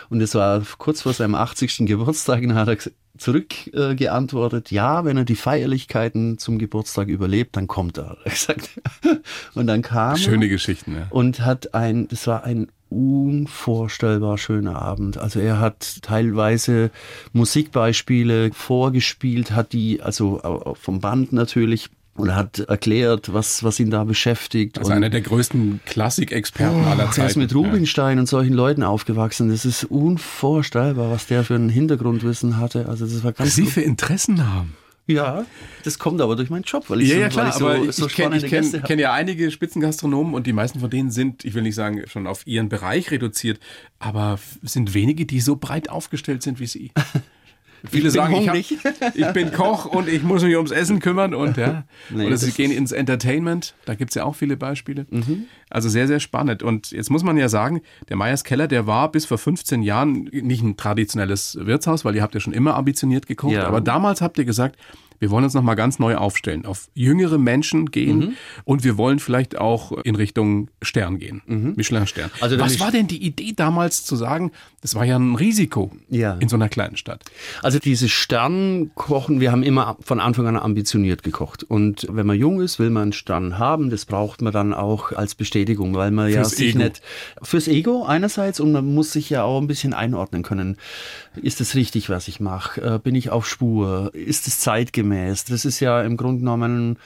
[0.09, 1.77] Und es war kurz vor seinem 80.
[1.85, 2.77] Geburtstag und hat er
[3.17, 8.17] zurückgeantwortet, äh, ja, wenn er die Feierlichkeiten zum Geburtstag überlebt, dann kommt er.
[9.53, 11.07] und dann kam Schöne Geschichten, ja.
[11.09, 15.17] Und hat ein, das war ein unvorstellbar schöner Abend.
[15.17, 16.91] Also er hat teilweise
[17.31, 24.03] Musikbeispiele vorgespielt, hat die, also vom Band natürlich und hat erklärt, was, was ihn da
[24.03, 24.77] beschäftigt.
[24.77, 27.21] Also und einer der größten Klassikexperten oh, aller Zeiten.
[27.21, 28.21] Er ist mit Rubinstein ja.
[28.21, 29.49] und solchen Leuten aufgewachsen.
[29.49, 32.87] Das ist unvorstellbar, was der für ein Hintergrundwissen hatte.
[32.87, 34.75] Also das war ganz was Sie für Interessen haben.
[35.07, 35.45] Ja,
[35.83, 37.91] das kommt aber durch meinen Job, weil ich ja, so, ja, klar, ich so, aber
[37.91, 41.53] so ich kenne kenn, kenn ja einige Spitzengastronomen und die meisten von denen sind, ich
[41.53, 43.59] will nicht sagen, schon auf ihren Bereich reduziert,
[43.99, 46.91] aber sind wenige, die so breit aufgestellt sind wie Sie.
[47.89, 51.57] Viele sagen, ich, hab, ich, bin Koch und ich muss mich ums Essen kümmern und
[51.57, 51.83] ja.
[52.09, 55.05] Nee, Oder sie gehen ins Entertainment, da gibt es ja auch viele Beispiele.
[55.09, 55.45] Mhm.
[55.69, 56.63] Also sehr, sehr spannend.
[56.63, 60.29] Und jetzt muss man ja sagen, der Meyers Keller, der war bis vor 15 Jahren
[60.31, 63.53] nicht ein traditionelles Wirtshaus, weil ihr habt ja schon immer ambitioniert gekocht.
[63.53, 63.67] Ja.
[63.67, 64.77] Aber damals habt ihr gesagt,
[65.21, 68.33] wir wollen uns nochmal ganz neu aufstellen, auf jüngere Menschen gehen mhm.
[68.65, 71.73] und wir wollen vielleicht auch in Richtung Stern gehen, mhm.
[71.77, 72.31] Michelin-Stern.
[72.41, 76.37] Also Was war denn die Idee damals zu sagen, das war ja ein Risiko ja.
[76.39, 77.23] in so einer kleinen Stadt?
[77.61, 81.63] Also diese Sternkochen, wir haben immer von Anfang an ambitioniert gekocht.
[81.63, 85.11] Und wenn man jung ist, will man einen Stern haben, das braucht man dann auch
[85.11, 86.79] als Bestätigung, weil man fürs ja sich Ego.
[86.79, 87.01] nicht
[87.43, 90.77] fürs Ego einerseits und man muss sich ja auch ein bisschen einordnen können.
[91.39, 92.81] Ist es richtig, was ich mache?
[92.81, 94.09] Äh, bin ich auf Spur?
[94.15, 95.10] Ist es zeitgemäß?
[95.51, 96.97] Das ist ja im Grunde genommen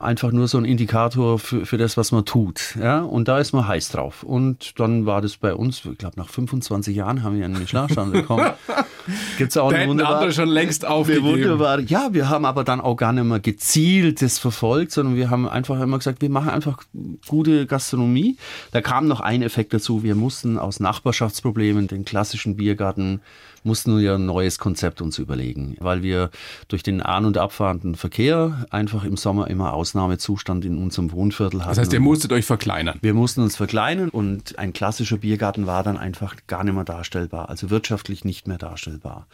[0.00, 2.76] einfach nur so ein Indikator für, für das, was man tut.
[2.80, 3.00] Ja?
[3.00, 4.22] Und da ist man heiß drauf.
[4.22, 8.10] Und dann war das bei uns, ich glaube, nach 25 Jahren haben wir einen Michelin-Stern
[8.10, 8.50] bekommen.
[9.38, 11.26] Gibt's auch eine wunderbar, schon längst aufgegeben.
[11.26, 15.28] Wunderbar, ja, wir haben aber dann auch gar nicht mehr gezielt das verfolgt, sondern wir
[15.28, 16.82] haben einfach immer gesagt, wir machen einfach
[17.28, 18.36] gute Gastronomie.
[18.72, 20.02] Da kam noch ein Effekt dazu.
[20.02, 23.20] Wir mussten aus Nachbarschaftsproblemen den klassischen Biergarten
[23.62, 26.30] mussten wir ein neues Konzept uns überlegen, weil wir
[26.68, 31.70] durch den an- und abfahrenden Verkehr einfach im Sommer immer Ausnahmezustand in unserem Wohnviertel hatten.
[31.70, 32.98] Das heißt, ihr musstet euch verkleinern?
[33.02, 37.48] Wir mussten uns verkleinern und ein klassischer Biergarten war dann einfach gar nicht mehr darstellbar,
[37.48, 39.26] also wirtschaftlich nicht mehr darstellbar.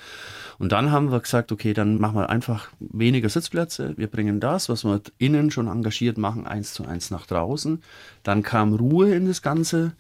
[0.59, 3.95] Und dann haben wir gesagt, okay, dann machen wir einfach weniger Sitzplätze.
[3.97, 7.83] Wir bringen das, was wir innen schon engagiert machen, eins zu eins nach draußen.
[8.23, 9.93] Dann kam Ruhe in das Ganze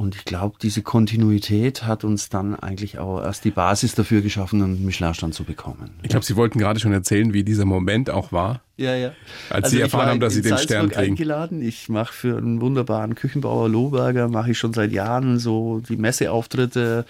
[0.00, 4.62] und ich glaube, diese Kontinuität hat uns dann eigentlich auch erst die Basis dafür geschaffen,
[4.62, 5.90] einen Michelin-Stand zu bekommen.
[6.02, 8.62] Ich glaube, Sie wollten gerade schon erzählen, wie dieser Moment auch war.
[8.80, 9.12] Ja, ja.
[9.50, 11.12] Als also Sie erfahren haben, dass Sie den Salzburg Stern kriegen.
[11.12, 11.60] eingeladen.
[11.60, 17.04] Ich mache für einen wunderbaren Küchenbauer Lohberger, mache ich schon seit Jahren so die Messeauftritte.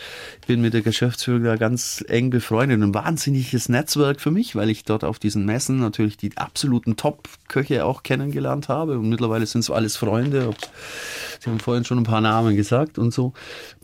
[0.48, 2.82] Bin mit der Geschäftsführung da ganz eng befreundet.
[2.82, 7.84] Ein wahnsinniges Netzwerk für mich, weil ich dort auf diesen Messen natürlich die absoluten Top-Köche
[7.84, 8.98] auch kennengelernt habe.
[8.98, 10.50] Und mittlerweile sind so alles Freunde.
[11.38, 13.32] Sie haben vorhin schon ein paar Namen gesagt und so.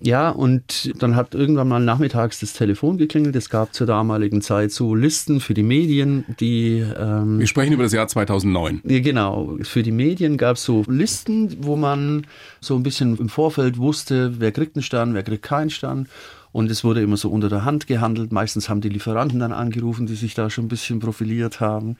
[0.02, 3.36] Ja, und dann hat irgendwann mal nachmittags das Telefon geklingelt.
[3.36, 6.84] Es gab zur damaligen Zeit so Listen für die Medien, die...
[6.98, 8.82] Ähm, Wir sprechen über das Jahr 2009.
[8.84, 9.56] Ja, genau.
[9.62, 12.26] Für die Medien gab es so Listen, wo man
[12.60, 16.08] so ein bisschen im Vorfeld wusste, wer kriegt einen Stern, wer kriegt keinen Stern.
[16.52, 18.32] Und es wurde immer so unter der Hand gehandelt.
[18.32, 21.98] Meistens haben die Lieferanten dann angerufen, die sich da schon ein bisschen profiliert haben.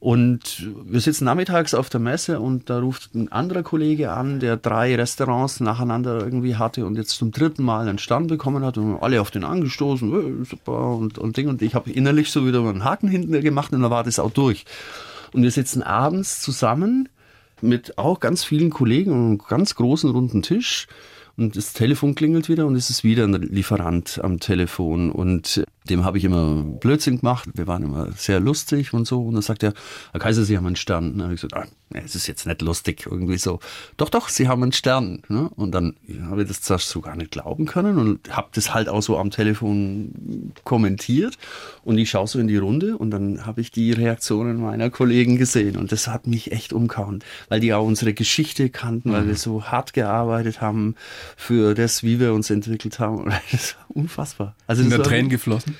[0.00, 4.56] Und wir sitzen nachmittags auf der Messe und da ruft ein anderer Kollege an, der
[4.56, 8.96] drei Restaurants nacheinander irgendwie hatte und jetzt zum dritten Mal einen Stand bekommen hat und
[9.02, 11.48] alle auf den angestoßen, äh, super und, und Ding.
[11.48, 14.30] Und ich habe innerlich so wieder einen Haken hinten gemacht und dann war das auch
[14.30, 14.64] durch.
[15.32, 17.08] Und wir sitzen abends zusammen
[17.60, 20.86] mit auch ganz vielen Kollegen und einem ganz großen runden Tisch
[21.38, 26.04] und das Telefon klingelt wieder und es ist wieder ein Lieferant am Telefon und dem
[26.04, 27.48] habe ich immer Blödsinn gemacht.
[27.54, 29.22] Wir waren immer sehr lustig und so.
[29.22, 29.72] Und dann sagt er,
[30.10, 31.12] Herr Kaiser, Sie haben einen Stern.
[31.12, 33.60] Und dann habe ich gesagt, ah, es ist jetzt nicht lustig, irgendwie so.
[33.96, 35.22] Doch, doch, Sie haben einen Stern.
[35.28, 35.50] Ne?
[35.56, 38.74] Und dann ja, habe ich das zuerst so gar nicht glauben können und habe das
[38.74, 41.38] halt auch so am Telefon kommentiert.
[41.84, 45.36] Und ich schaue so in die Runde und dann habe ich die Reaktionen meiner Kollegen
[45.38, 45.76] gesehen.
[45.76, 49.38] Und das hat mich echt umgehauen, weil die auch unsere Geschichte kannten, weil wir mhm.
[49.38, 50.94] so hart gearbeitet haben
[51.36, 53.32] für das, wie wir uns entwickelt haben.
[53.50, 54.54] Das ist unfassbar.
[54.66, 55.76] Also Sind da Tränen geflossen?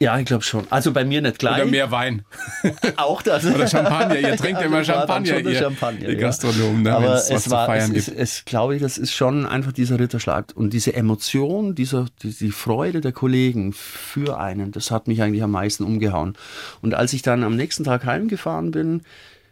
[0.00, 0.66] Ja, ich glaube schon.
[0.70, 1.62] Also bei mir nicht gleich.
[1.62, 2.24] Oder mehr Wein.
[2.96, 3.46] Auch das.
[3.46, 4.18] Oder Champagner.
[4.18, 6.82] Ihr trinkt ja immer Champagner, ihr, Champagner, ihr Gastronomen.
[6.82, 10.46] Ne, Aber es war, es, ist, es glaube ich, das ist schon einfach dieser Ritterschlag.
[10.56, 15.44] Und diese Emotion, dieser, die, die Freude der Kollegen für einen, das hat mich eigentlich
[15.44, 16.36] am meisten umgehauen.
[16.82, 19.02] Und als ich dann am nächsten Tag heimgefahren bin,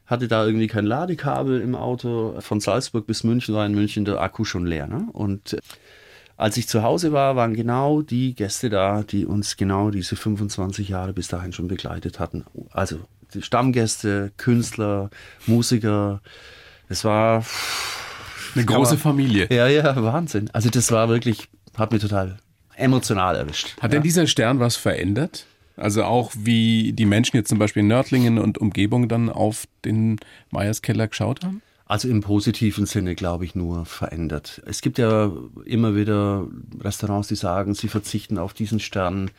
[0.07, 2.35] hatte da irgendwie kein Ladekabel im Auto.
[2.41, 4.89] Von Salzburg bis München war in München der Akku schon leer.
[4.89, 5.07] Ne?
[5.13, 5.57] Und
[6.43, 10.89] als ich zu Hause war, waren genau die Gäste da, die uns genau diese 25
[10.89, 12.45] Jahre bis dahin schon begleitet hatten.
[12.73, 12.99] Also
[13.33, 15.11] die Stammgäste, Künstler,
[15.47, 16.21] Musiker.
[16.89, 17.45] Es war
[18.57, 19.47] eine große man, Familie.
[19.53, 20.51] Ja, ja, Wahnsinn.
[20.53, 22.39] Also das war wirklich, hat mich total
[22.75, 23.77] emotional erwischt.
[23.77, 23.89] Hat ja.
[23.89, 25.47] denn dieser Stern was verändert?
[25.77, 30.19] Also auch wie die Menschen jetzt zum Beispiel in Nördlingen und Umgebung dann auf den
[30.51, 31.63] Meierskeller geschaut haben?
[31.93, 34.63] Also im positiven Sinne, glaube ich, nur verändert.
[34.65, 35.31] Es gibt ja
[35.67, 36.49] immer wieder
[36.81, 39.31] Restaurants, die sagen, sie verzichten auf diesen Stern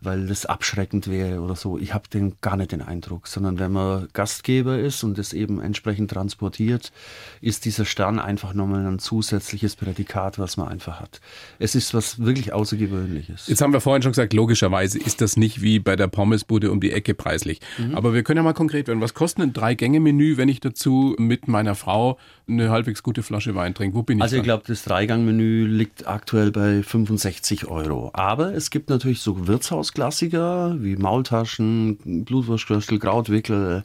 [0.00, 1.78] weil das abschreckend wäre oder so.
[1.78, 5.60] Ich habe den gar nicht den Eindruck, sondern wenn man Gastgeber ist und es eben
[5.60, 6.92] entsprechend transportiert,
[7.40, 11.20] ist dieser Stern einfach nochmal ein zusätzliches Prädikat, was man einfach hat.
[11.58, 13.46] Es ist was wirklich Außergewöhnliches.
[13.48, 16.80] Jetzt haben wir vorhin schon gesagt, logischerweise ist das nicht wie bei der Pommesbude um
[16.80, 17.60] die Ecke preislich.
[17.78, 17.94] Mhm.
[17.94, 19.00] Aber wir können ja mal konkret werden.
[19.00, 22.18] Was kostet ein Drei-Gänge-Menü, wenn ich dazu mit meiner Frau
[22.50, 23.96] eine halbwegs gute Flasche Wein trinke?
[23.96, 24.22] Wo bin ich?
[24.22, 28.10] Also ich glaube, das Dreigang-Menü liegt aktuell bei 65 Euro.
[28.12, 33.84] Aber es gibt natürlich so Wirtshaus Klassiker wie Maultaschen, Blutwurstköstel, Krautwickel,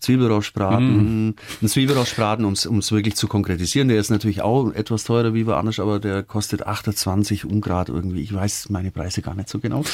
[0.00, 1.28] Zwiebelrostbraten.
[1.28, 1.34] Mm.
[1.62, 5.78] Ein Zwiebelrostbraten, um es wirklich zu konkretisieren, der ist natürlich auch etwas teurer wie woanders,
[5.78, 8.22] aber der kostet 28 Ungrad irgendwie.
[8.22, 9.84] Ich weiß meine Preise gar nicht so genau.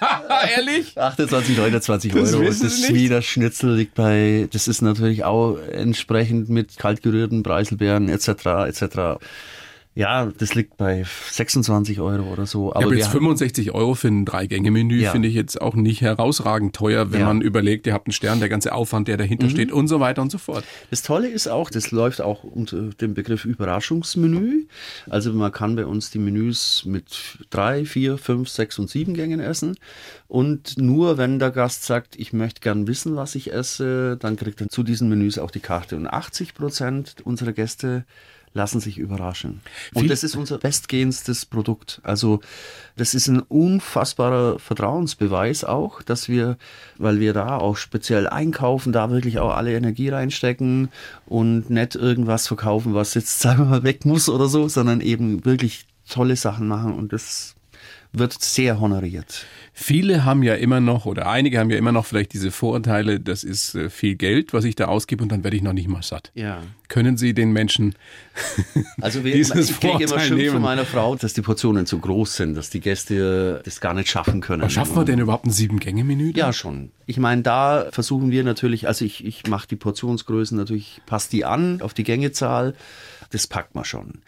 [0.56, 0.96] Ehrlich?
[0.96, 2.44] 28, 29 das Euro.
[2.44, 8.28] Das, das Wiener Schnitzel liegt bei, das ist natürlich auch entsprechend mit kaltgerührten Preiselbeeren etc.
[8.68, 9.18] etc.
[9.96, 12.70] Ja, das liegt bei 26 Euro oder so.
[12.70, 15.10] Aber, ja, aber jetzt 65 Euro für ein Drei-Gänge-Menü ja.
[15.10, 17.26] finde ich jetzt auch nicht herausragend teuer, wenn ja.
[17.26, 19.50] man überlegt, ihr habt einen Stern, der ganze Aufwand, der dahinter mhm.
[19.50, 20.64] steht und so weiter und so fort.
[20.90, 24.66] Das Tolle ist auch, das läuft auch unter dem Begriff Überraschungsmenü.
[25.08, 29.40] Also man kann bei uns die Menüs mit drei, vier, fünf, sechs und sieben Gängen
[29.40, 29.78] essen.
[30.28, 34.60] Und nur wenn der Gast sagt, ich möchte gern wissen, was ich esse, dann kriegt
[34.60, 35.96] er zu diesen Menüs auch die Karte.
[35.96, 38.04] Und 80 Prozent unserer Gäste
[38.56, 39.60] lassen sich überraschen.
[39.94, 42.00] Und das ist unser bestgehendstes Produkt.
[42.02, 42.40] Also
[42.96, 46.56] das ist ein unfassbarer Vertrauensbeweis auch, dass wir,
[46.96, 50.88] weil wir da auch speziell einkaufen, da wirklich auch alle Energie reinstecken
[51.26, 55.44] und nicht irgendwas verkaufen, was jetzt, sagen wir mal, weg muss oder so, sondern eben
[55.44, 57.55] wirklich tolle Sachen machen und das
[58.12, 59.46] wird sehr honoriert.
[59.72, 63.44] Viele haben ja immer noch oder einige haben ja immer noch vielleicht diese Vorurteile, das
[63.44, 66.02] ist äh, viel Geld, was ich da ausgebe und dann werde ich noch nicht mal
[66.02, 66.32] satt.
[66.34, 66.62] Ja.
[66.88, 67.94] Können Sie den Menschen
[69.00, 72.36] also wir, dieses ich kriege immer Schimpf von meiner Frau, dass die Portionen zu groß
[72.36, 74.62] sind, dass die Gäste das gar nicht schaffen können.
[74.62, 76.32] Aber schaffen wir denn überhaupt ein Sieben-Gänge-Menü?
[76.34, 76.90] Ja, schon.
[77.06, 81.44] Ich meine, da versuchen wir natürlich, also ich, ich mache die Portionsgrößen natürlich, passt die
[81.44, 82.74] an auf die Gängezahl
[83.30, 84.20] das packt man schon.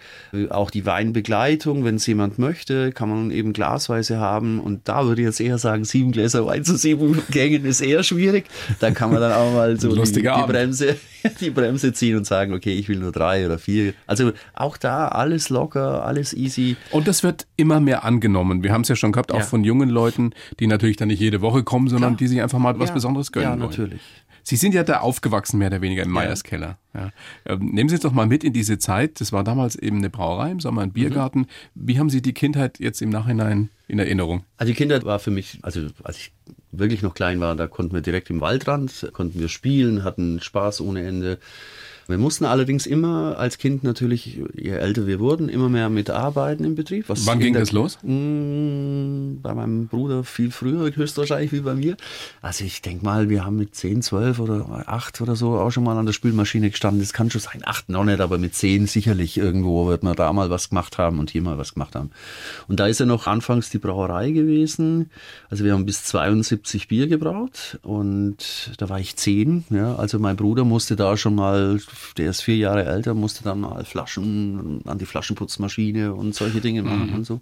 [0.51, 4.61] Auch die Weinbegleitung, wenn es jemand möchte, kann man eben glasweise haben.
[4.61, 8.03] Und da würde ich jetzt eher sagen, sieben Gläser Wein zu sieben Gängen ist eher
[8.03, 8.47] schwierig.
[8.81, 10.97] Da kann man dann auch mal so die, die, Bremse,
[11.41, 13.95] die Bremse ziehen und sagen, okay, ich will nur drei oder vier.
[14.07, 16.77] Also auch da alles locker, alles easy.
[16.91, 18.63] Und das wird immer mehr angenommen.
[18.63, 19.45] Wir haben es ja schon gehabt, auch ja.
[19.45, 22.19] von jungen Leuten, die natürlich dann nicht jede Woche kommen, sondern Klar.
[22.19, 22.95] die sich einfach mal was ja.
[22.95, 24.01] Besonderes gönnen ja, natürlich.
[24.49, 26.79] Sie sind ja da aufgewachsen, mehr oder weniger im Meierskeller.
[26.95, 27.11] Ja.
[27.45, 29.21] Ähm, nehmen Sie uns doch mal mit in diese Zeit.
[29.21, 31.41] Das war damals eben eine Brauerei, im Sommer ein Biergarten.
[31.41, 31.47] Mhm.
[31.75, 34.45] Wie haben Sie die Kindheit jetzt im Nachhinein in Erinnerung?
[34.57, 36.33] Also die Kindheit war für mich, also als ich
[36.73, 40.81] wirklich noch klein war, da konnten wir direkt im Waldrand, konnten wir spielen, hatten Spaß
[40.81, 41.39] ohne Ende.
[42.09, 46.75] Wir mussten allerdings immer als Kind natürlich, je älter wir wurden, immer mehr mitarbeiten im
[46.75, 47.05] Betrieb.
[47.07, 47.99] Wann ging das los?
[48.03, 51.99] Mh, mm, bei meinem Bruder viel früher, höchstwahrscheinlich wie bei mir.
[52.41, 55.85] Also ich denke mal, wir haben mit 10, 12 oder 8 oder so auch schon
[55.85, 57.01] mal an der Spülmaschine gestanden.
[57.01, 60.33] Das kann schon sein, 8 noch nicht, aber mit 10 sicherlich irgendwo wird man da
[60.33, 62.11] mal was gemacht haben und hier mal was gemacht haben.
[62.69, 65.11] Und da ist ja noch anfangs die Brauerei gewesen.
[65.51, 69.65] Also wir haben bis 72 Bier gebraut und da war ich 10.
[69.69, 71.79] Ja, also mein Bruder musste da schon mal
[72.17, 76.83] der ist vier Jahre älter, musste dann mal Flaschen an die Flaschenputzmaschine und solche Dinge
[76.83, 77.15] machen mhm.
[77.15, 77.41] und so.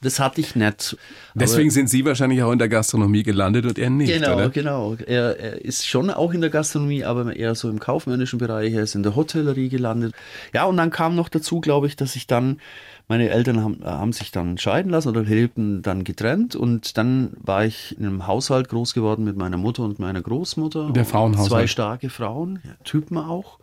[0.00, 0.96] Das hatte ich nicht.
[1.34, 4.12] Deswegen sind Sie wahrscheinlich auch in der Gastronomie gelandet und er nicht.
[4.12, 4.48] Genau, oder?
[4.50, 4.96] genau.
[5.06, 8.72] Er, er ist schon auch in der Gastronomie, aber eher so im kaufmännischen Bereich.
[8.72, 10.14] Er ist in der Hotellerie gelandet.
[10.52, 12.60] Ja, und dann kam noch dazu, glaube ich, dass ich dann
[13.08, 17.64] meine Eltern haben, haben sich dann scheiden lassen oder lebten dann getrennt und dann war
[17.64, 20.90] ich in einem Haushalt groß geworden mit meiner Mutter und meiner Großmutter.
[20.92, 21.50] Der Frauenhaushalt.
[21.50, 23.58] Zwei starke Frauen, Typen auch.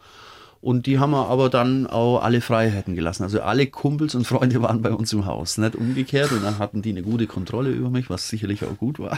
[0.61, 3.23] Und die haben wir aber dann auch alle Freiheiten gelassen.
[3.23, 6.31] Also alle Kumpels und Freunde waren bei uns im Haus, nicht umgekehrt.
[6.31, 9.17] Und dann hatten die eine gute Kontrolle über mich, was sicherlich auch gut war.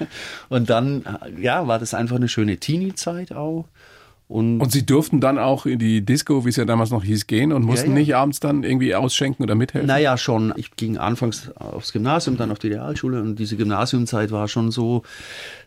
[0.50, 1.04] Und dann,
[1.40, 3.64] ja, war das einfach eine schöne Teenie-Zeit auch.
[4.32, 7.26] Und, und, Sie durften dann auch in die Disco, wie es ja damals noch hieß,
[7.26, 8.00] gehen und mussten ja, ja.
[8.00, 9.86] nicht abends dann irgendwie ausschenken oder mithelfen?
[9.86, 10.54] Naja, schon.
[10.56, 15.02] Ich ging anfangs aufs Gymnasium, dann auf die Realschule und diese Gymnasiumzeit war schon so,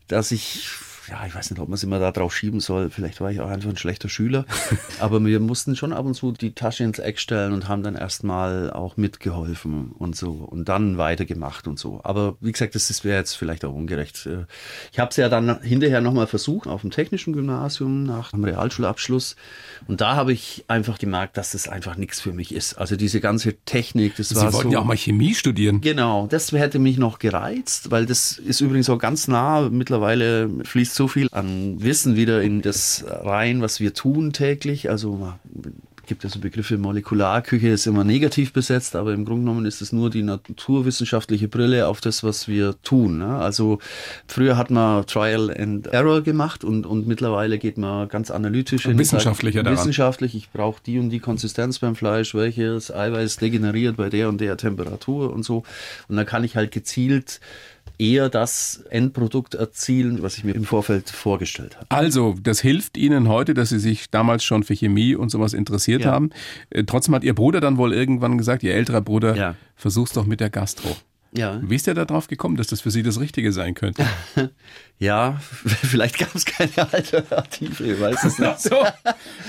[0.08, 0.68] dass ich
[1.10, 2.90] ja, ich weiß nicht, ob man es immer da drauf schieben soll.
[2.90, 4.46] Vielleicht war ich auch einfach ein schlechter Schüler.
[5.00, 7.96] Aber wir mussten schon ab und zu die Tasche ins Eck stellen und haben dann
[7.96, 12.02] erstmal auch mitgeholfen und so und dann weitergemacht und so.
[12.04, 14.26] Aber wie gesagt, das wäre jetzt vielleicht auch ungerecht.
[14.26, 14.46] Äh,
[14.92, 19.36] ich habe es ja dann hinterher nochmal versucht auf dem technischen Gymnasium nach dem Realschulabschluss.
[19.88, 22.76] Und da habe ich einfach gemerkt, dass das einfach nichts für mich ist.
[22.76, 25.82] Also diese ganze Technik, das Sie war Sie wollten so, ja auch mal Chemie studieren.
[25.82, 29.70] Genau, das hätte mich noch gereizt, weil das ist übrigens auch ganz nah.
[29.70, 34.90] Mittlerweile fließt so viel an Wissen wieder in das rein, was wir tun täglich.
[34.90, 35.34] Also
[36.02, 39.82] Es gibt ja so Begriffe, Molekularküche ist immer negativ besetzt, aber im Grunde genommen ist
[39.82, 43.18] es nur die naturwissenschaftliche Brille auf das, was wir tun.
[43.18, 43.38] Ne?
[43.38, 43.80] Also
[44.28, 48.86] früher hat man Trial and Error gemacht und, und mittlerweile geht man ganz analytisch.
[48.86, 49.80] Und wissenschaftlicher daran.
[49.80, 54.40] Wissenschaftlich, ich brauche die und die Konsistenz beim Fleisch, welches Eiweiß degeneriert bei der und
[54.40, 55.64] der Temperatur und so.
[56.08, 57.40] Und dann kann ich halt gezielt
[57.98, 61.88] eher das Endprodukt erzielen, was ich mir im Vorfeld vorgestellt habe.
[61.90, 66.04] Also, das hilft Ihnen heute, dass Sie sich damals schon für Chemie und sowas interessiert
[66.04, 66.12] ja.
[66.12, 66.30] haben.
[66.70, 69.56] Äh, trotzdem hat Ihr Bruder dann wohl irgendwann gesagt, Ihr älterer Bruder, ja.
[69.76, 70.96] versuch's doch mit der Gastro.
[71.38, 71.60] Ja.
[71.64, 74.06] Wie ist der da drauf gekommen, dass das für Sie das Richtige sein könnte?
[75.00, 78.60] ja, vielleicht gab es keine Alternative, ich weiß es nicht.
[78.60, 78.78] so,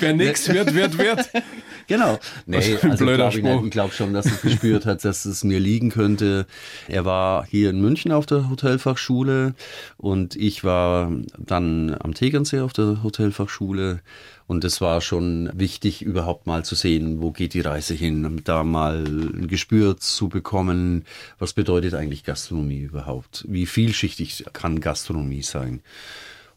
[0.01, 1.31] wer nichts wird, wird, wird.
[1.89, 2.19] Genau.
[2.47, 5.91] Nee, also glaub ich, ich glaube schon, dass er gespürt hat, dass es mir liegen
[5.91, 6.47] könnte.
[6.89, 9.55] Er war hier in München auf der Hotelfachschule
[9.97, 14.01] und ich war dann am Tegernsee auf der Hotelfachschule
[14.47, 18.65] und es war schon wichtig, überhaupt mal zu sehen, wo geht die Reise hin, da
[18.65, 21.05] mal ein Gespür zu bekommen,
[21.39, 23.45] was bedeutet eigentlich Gastronomie überhaupt?
[23.49, 25.81] Wie vielschichtig kann Gastronomie sein?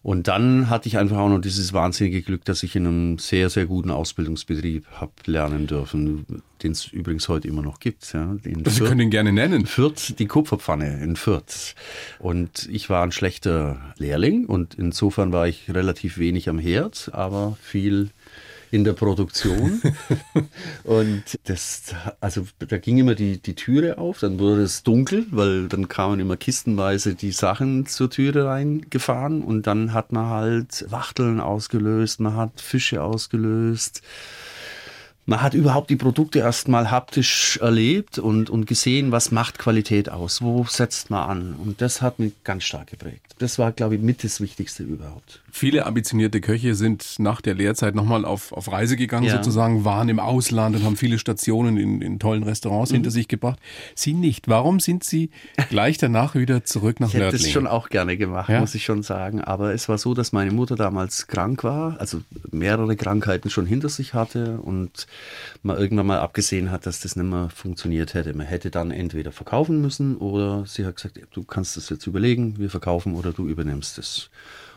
[0.01, 3.49] Und dann hatte ich einfach auch noch dieses wahnsinnige Glück, dass ich in einem sehr,
[3.49, 6.25] sehr guten Ausbildungsbetrieb habe lernen dürfen,
[6.63, 8.13] den es übrigens heute immer noch gibt.
[8.13, 9.65] Ja, in Sie können ihn gerne nennen.
[9.65, 11.75] Fürth, die Kupferpfanne in Fürth.
[12.17, 17.57] Und ich war ein schlechter Lehrling und insofern war ich relativ wenig am Herd, aber
[17.61, 18.11] viel
[18.71, 19.81] in der Produktion.
[20.83, 25.67] und das, also da ging immer die, die Türe auf, dann wurde es dunkel, weil
[25.67, 31.39] dann kamen immer kistenweise die Sachen zur Türe reingefahren und dann hat man halt Wachteln
[31.39, 34.01] ausgelöst, man hat Fische ausgelöst
[35.29, 40.41] man hat überhaupt die Produkte erstmal haptisch erlebt und, und gesehen, was macht Qualität aus,
[40.41, 41.53] wo setzt man an.
[41.53, 43.35] Und das hat mich ganz stark geprägt.
[43.37, 45.41] Das war, glaube ich, mit das Wichtigste überhaupt.
[45.51, 49.35] Viele ambitionierte Köche sind nach der Lehrzeit nochmal auf, auf Reise gegangen, ja.
[49.35, 52.95] sozusagen, waren im Ausland und haben viele Stationen in, in tollen Restaurants mhm.
[52.95, 53.59] hinter sich gebracht.
[53.93, 54.47] Sie nicht.
[54.47, 55.29] Warum sind Sie
[55.69, 57.35] gleich danach wieder zurück nach ich Nördlingen?
[57.35, 58.59] Ich hätte das schon auch gerne gemacht, ja?
[58.59, 59.41] muss ich schon sagen.
[59.41, 63.89] Aber es war so, dass meine Mutter damals krank war, also mehrere Krankheiten schon hinter
[63.89, 65.05] sich hatte und
[65.63, 68.33] man irgendwann mal abgesehen hat, dass das nicht mehr funktioniert hätte.
[68.33, 72.57] Man hätte dann entweder verkaufen müssen oder sie hat gesagt, du kannst das jetzt überlegen,
[72.57, 74.29] wir verkaufen oder du übernimmst es.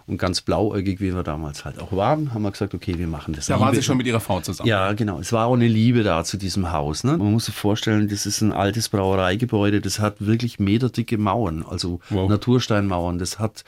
[0.06, 3.34] Und ganz blauäugig, wie wir damals halt auch waren, haben wir gesagt, okay, wir machen
[3.34, 3.46] das.
[3.46, 3.66] Da Liebe.
[3.66, 4.68] waren Sie schon mit Ihrer Frau zusammen.
[4.68, 5.20] Ja, genau.
[5.20, 7.04] Es war auch eine Liebe da zu diesem Haus.
[7.04, 7.16] Ne?
[7.16, 12.00] Man muss sich vorstellen, das ist ein altes Brauereigebäude, das hat wirklich meterdicke Mauern, also
[12.10, 12.28] wow.
[12.28, 13.18] Natursteinmauern.
[13.18, 13.64] Das hat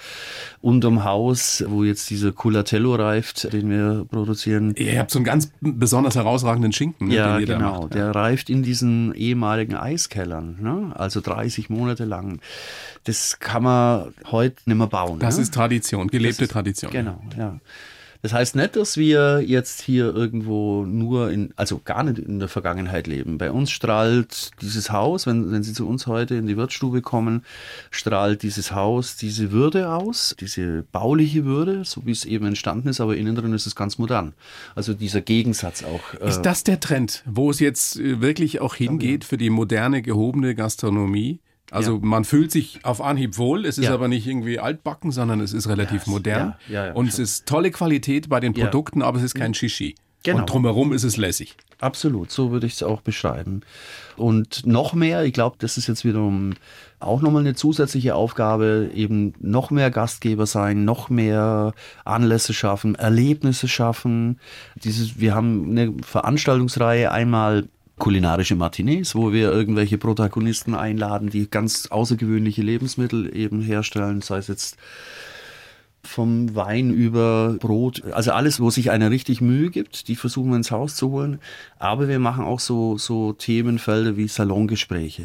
[0.60, 4.74] unterm Haus, wo jetzt dieser Culatello reift, den wir produzieren.
[4.76, 7.82] Ihr habt so einen ganz besonders herausragenden Schinken, ne, ja, den ihr genau.
[7.82, 7.94] Macht.
[7.94, 10.92] Der reift in diesen ehemaligen Eiskellern, ne?
[10.94, 12.40] also 30 Monate lang.
[13.04, 15.18] Das kann man heute nicht mehr bauen.
[15.18, 15.42] Das ne?
[15.42, 16.90] ist Tradition, gelebte ist, Tradition.
[16.90, 17.58] Genau, ja.
[18.24, 22.48] Das heißt nicht, dass wir jetzt hier irgendwo nur in, also gar nicht in der
[22.48, 23.36] Vergangenheit leben.
[23.36, 27.44] Bei uns strahlt dieses Haus, wenn, wenn Sie zu uns heute in die Wirtsstube kommen,
[27.90, 33.02] strahlt dieses Haus diese Würde aus, diese bauliche Würde, so wie es eben entstanden ist,
[33.02, 34.32] aber innen drin ist es ganz modern.
[34.74, 36.18] Also dieser Gegensatz auch.
[36.18, 40.00] Äh, ist das der Trend, wo es jetzt äh, wirklich auch hingeht für die moderne,
[40.00, 41.40] gehobene Gastronomie?
[41.74, 42.00] Also ja.
[42.02, 43.94] man fühlt sich auf Anhieb wohl, es ist ja.
[43.94, 46.54] aber nicht irgendwie altbacken, sondern es ist relativ ja, modern.
[46.94, 49.96] und es ist tolle Qualität bei den Produkten, aber es ist kein Shishi.
[50.24, 50.38] Genau.
[50.38, 51.54] Und drumherum ist es lässig.
[51.80, 53.60] Absolut, so würde ich es auch beschreiben.
[54.16, 56.54] Und noch mehr, ich glaube, das ist jetzt wiederum
[56.98, 61.74] auch nochmal eine zusätzliche Aufgabe, eben noch mehr Gastgeber sein, noch mehr
[62.06, 64.40] Anlässe schaffen, Erlebnisse schaffen.
[64.76, 71.86] Dieses, wir haben eine Veranstaltungsreihe einmal kulinarische Matinees, wo wir irgendwelche Protagonisten einladen, die ganz
[71.86, 74.76] außergewöhnliche Lebensmittel eben herstellen, sei es jetzt
[76.06, 80.56] vom Wein über Brot, also alles, wo sich einer richtig Mühe gibt, die versuchen wir
[80.56, 81.38] ins Haus zu holen.
[81.78, 85.24] Aber wir machen auch so, so Themenfelder wie Salongespräche,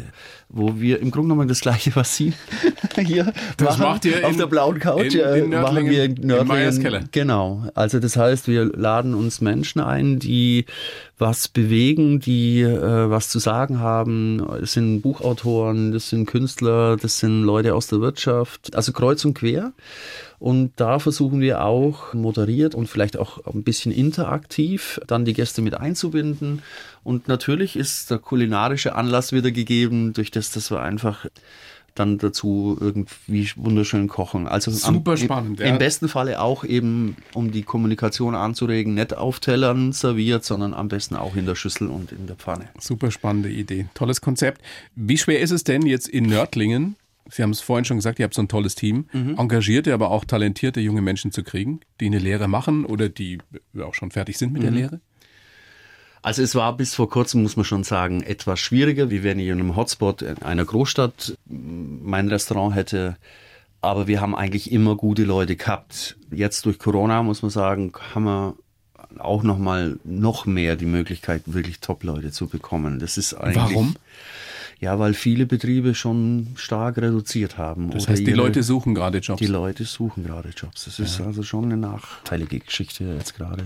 [0.50, 2.34] wo wir im Grunde genommen das Gleiche, was Sie
[2.98, 6.04] hier das machen, macht ihr auf in, der blauen Couch, in, in äh, machen wir
[6.06, 7.10] in Nördlingen.
[7.12, 7.70] Genau.
[7.76, 10.66] Also das heißt, wir laden uns Menschen ein, die
[11.20, 14.42] was bewegen, die äh, was zu sagen haben.
[14.62, 19.34] Es sind Buchautoren, das sind Künstler, das sind Leute aus der Wirtschaft, also kreuz und
[19.34, 19.74] quer.
[20.40, 25.62] Und da versuchen wir auch moderiert und vielleicht auch ein bisschen interaktiv dann die Gäste
[25.62, 26.62] mit einzubinden.
[27.04, 31.26] Und natürlich ist der kulinarische Anlass wieder gegeben, durch das, dass wir einfach
[31.96, 34.48] dann dazu irgendwie wunderschön kochen.
[34.48, 35.60] Also super am, spannend.
[35.60, 35.78] Im, ja.
[35.78, 41.16] besten Falle auch eben, um die Kommunikation anzuregen, nicht auf Tellern serviert, sondern am besten
[41.16, 42.70] auch in der Schüssel und in der Pfanne.
[42.80, 43.88] Super spannende Idee.
[43.94, 44.62] Tolles Konzept.
[44.96, 46.96] Wie schwer ist es denn jetzt in Nördlingen
[47.32, 49.36] Sie haben es vorhin schon gesagt, ihr habt so ein tolles Team, mhm.
[49.38, 53.40] engagierte, aber auch talentierte junge Menschen zu kriegen, die eine Lehre machen oder die
[53.80, 54.66] auch schon fertig sind mit mhm.
[54.66, 55.02] der Lehre?
[56.22, 59.48] Also es war bis vor kurzem, muss man schon sagen, etwas schwieriger, wie wenn ich
[59.48, 63.16] in einem Hotspot in einer Großstadt mein Restaurant hätte.
[63.82, 66.18] Aber wir haben eigentlich immer gute Leute gehabt.
[66.32, 68.56] Jetzt durch Corona, muss man sagen, haben wir
[69.18, 73.00] auch noch mal noch mehr die Möglichkeit, wirklich Top-Leute zu bekommen.
[73.00, 73.56] Das ist eigentlich.
[73.56, 73.96] Warum?
[74.80, 77.92] Ja, weil viele Betriebe schon stark reduziert haben.
[77.92, 79.40] Das heißt, die Leute suchen gerade Jobs.
[79.40, 80.86] Die Leute suchen gerade Jobs.
[80.86, 81.26] Das ist ja.
[81.26, 83.66] also schon eine nachteilige Geschichte jetzt gerade.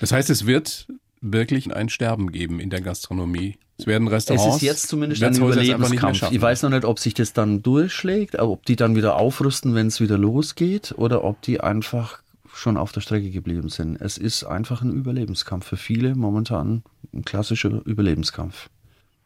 [0.00, 0.86] Das heißt, es wird
[1.20, 3.58] wirklich ein Sterben geben in der Gastronomie.
[3.78, 4.46] Es werden Restaurants.
[4.46, 6.30] Es ist jetzt zumindest ein Überlebenskampf.
[6.30, 9.88] Ich weiß noch nicht, ob sich das dann durchschlägt, ob die dann wieder aufrüsten, wenn
[9.88, 12.22] es wieder losgeht, oder ob die einfach
[12.52, 14.00] schon auf der Strecke geblieben sind.
[14.00, 16.82] Es ist einfach ein Überlebenskampf für viele momentan
[17.12, 18.68] ein klassischer Überlebenskampf.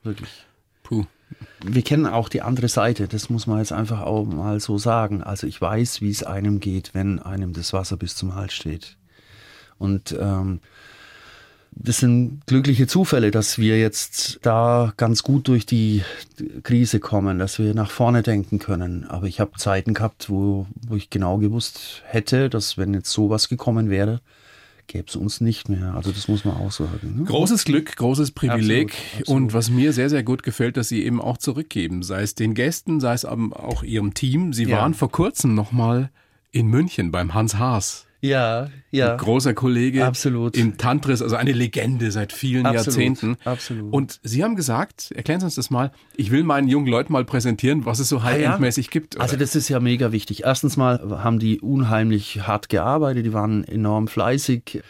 [0.03, 0.31] Wirklich.
[0.85, 1.05] Puh.
[1.64, 5.22] Wir kennen auch die andere Seite, das muss man jetzt einfach auch mal so sagen.
[5.22, 8.97] Also ich weiß, wie es einem geht, wenn einem das Wasser bis zum Hals steht.
[9.78, 10.61] Und ähm,
[11.72, 16.05] das sind glückliche Zufälle, dass wir jetzt da ganz gut durch die
[16.62, 19.05] Krise kommen, dass wir nach vorne denken können.
[19.05, 23.49] Aber ich habe Zeiten gehabt, wo, wo ich genau gewusst hätte, dass wenn jetzt sowas
[23.49, 24.20] gekommen wäre,
[24.87, 25.95] gäbe es uns nicht mehr.
[25.95, 27.18] Also das muss man auch sagen.
[27.18, 27.24] Ne?
[27.24, 28.91] Großes Glück, großes Privileg.
[28.91, 29.43] Absolut, absolut.
[29.43, 32.55] Und was mir sehr, sehr gut gefällt, dass Sie eben auch zurückgeben, sei es den
[32.55, 34.53] Gästen, sei es auch Ihrem Team.
[34.53, 34.78] Sie ja.
[34.78, 36.11] waren vor kurzem nochmal
[36.51, 38.07] in München beim Hans Haas.
[38.25, 39.12] Ja, ja.
[39.12, 40.07] Ein großer Kollege.
[40.07, 40.57] Absolut.
[40.57, 43.37] Im Tantris, also eine Legende seit vielen absolut, Jahrzehnten.
[43.45, 43.93] Absolut.
[43.93, 47.27] Und Sie haben gesagt, erklären Sie uns das mal, ich will meinen jungen Leuten mal
[47.27, 49.16] präsentieren, was es so high-end-mäßig gibt.
[49.16, 49.25] Oder?
[49.25, 50.45] Also das ist ja mega wichtig.
[50.45, 54.83] Erstens mal haben die unheimlich hart gearbeitet, die waren enorm fleißig.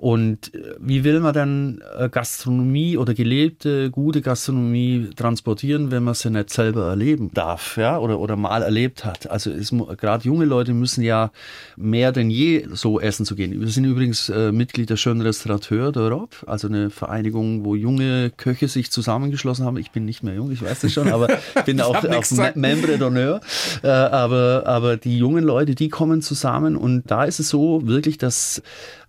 [0.00, 6.14] Und äh, wie will man dann äh, Gastronomie oder gelebte, gute Gastronomie transportieren, wenn man
[6.14, 9.30] sie nicht selber erleben darf, ja, oder, oder mal erlebt hat?
[9.30, 9.50] Also
[9.98, 11.30] gerade junge Leute müssen ja
[11.76, 13.60] mehr denn je so essen zu gehen.
[13.60, 18.68] Wir sind übrigens äh, Mitglied der Schönen Restaurateur d'Europe, also eine Vereinigung, wo junge Köche
[18.68, 19.76] sich zusammengeschlossen haben.
[19.76, 22.94] Ich bin nicht mehr jung, ich weiß das schon, aber ich bin auch, auch Membre
[22.94, 23.42] d'honneur.
[23.82, 28.16] Äh, aber, aber die jungen Leute, die kommen zusammen und da ist es so wirklich,
[28.16, 28.62] dass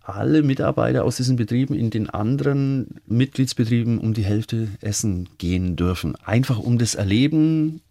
[0.03, 6.15] alle Mitarbeiter aus diesen Betrieben in den anderen Mitgliedsbetrieben um die Hälfte essen gehen dürfen.
[6.25, 7.81] Einfach um das Erleben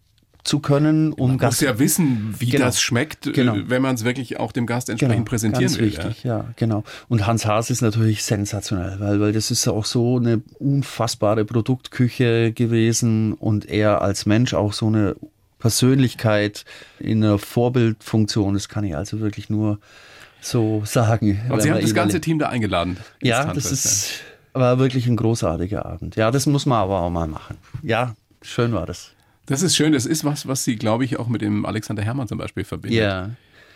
[0.43, 2.65] zu können, um man Gast muss ja wissen, wie genau.
[2.65, 3.55] das schmeckt, äh, genau.
[3.67, 5.29] wenn man es wirklich auch dem Gast entsprechend genau.
[5.29, 5.85] präsentieren Ganz will.
[5.85, 6.39] Richtig, ja.
[6.39, 6.83] ja, genau.
[7.09, 12.53] Und Hans Haas ist natürlich sensationell, weil, weil das ist auch so eine unfassbare Produktküche
[12.53, 15.15] gewesen und er als Mensch auch so eine
[15.59, 16.65] Persönlichkeit
[16.99, 18.55] in einer Vorbildfunktion.
[18.55, 19.79] Das kann ich also wirklich nur
[20.41, 21.39] so sagen.
[21.49, 22.97] Und Sie haben das ganze Team da eingeladen.
[23.21, 24.21] Ja, das ist,
[24.53, 26.15] war wirklich ein großartiger Abend.
[26.15, 27.57] Ja, das muss man aber auch mal machen.
[27.83, 29.11] Ja, schön war das.
[29.45, 29.93] Das ist schön.
[29.93, 32.99] Das ist was, was Sie, glaube ich, auch mit dem Alexander Hermann zum Beispiel verbindet.
[32.99, 33.29] Ja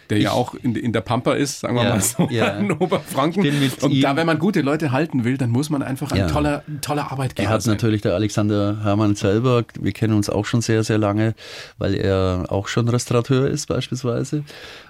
[0.09, 2.47] der ich, ja auch in, in, der Pampa ist, sagen wir ja, mal so, ja.
[2.57, 3.43] in Oberfranken.
[3.81, 4.01] Und ihm.
[4.01, 6.27] da, wenn man gute Leute halten will, dann muss man einfach ein ja.
[6.27, 7.73] toller, toller Arbeitgeber Er hat sein.
[7.73, 11.33] natürlich der Alexander Hermann selber, wir kennen uns auch schon sehr, sehr lange,
[11.77, 14.43] weil er auch schon Restaurateur ist beispielsweise.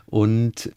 [0.08, 0.72] Und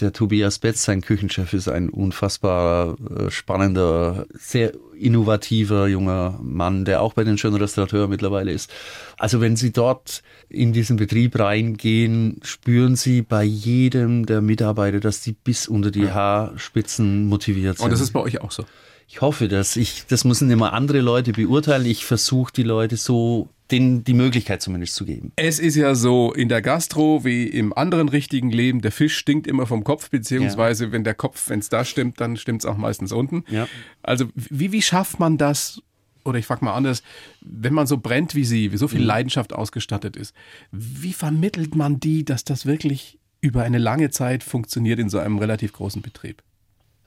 [0.00, 7.00] der Tobias Betz, sein Küchenchef, ist ein unfassbar äh, spannender, sehr innovativer junger Mann, der
[7.00, 8.70] auch bei den schönen Restaurateuren mittlerweile ist.
[9.18, 15.22] Also wenn Sie dort in diesen Betrieb reingehen, spüren Sie bei jedem der Mitarbeiter, dass
[15.22, 17.86] die bis unter die Haarspitzen motiviert sind.
[17.86, 18.64] Und das ist bei euch auch so?
[19.08, 21.86] Ich hoffe, dass ich, das müssen immer andere Leute beurteilen.
[21.86, 25.32] Ich versuche die Leute so denen die Möglichkeit zumindest zu geben.
[25.36, 29.46] Es ist ja so in der Gastro wie im anderen richtigen Leben, der Fisch stinkt
[29.46, 30.92] immer vom Kopf, beziehungsweise ja.
[30.92, 33.44] wenn der Kopf, wenn es da stimmt, dann stimmt es auch meistens unten.
[33.48, 33.66] Ja.
[34.02, 35.82] Also wie, wie schafft man das,
[36.24, 37.02] oder ich frage mal anders,
[37.40, 39.06] wenn man so brennt wie Sie, wie so viel mhm.
[39.06, 40.34] Leidenschaft ausgestattet ist,
[40.70, 45.38] wie vermittelt man die, dass das wirklich über eine lange Zeit funktioniert in so einem
[45.38, 46.42] relativ großen Betrieb?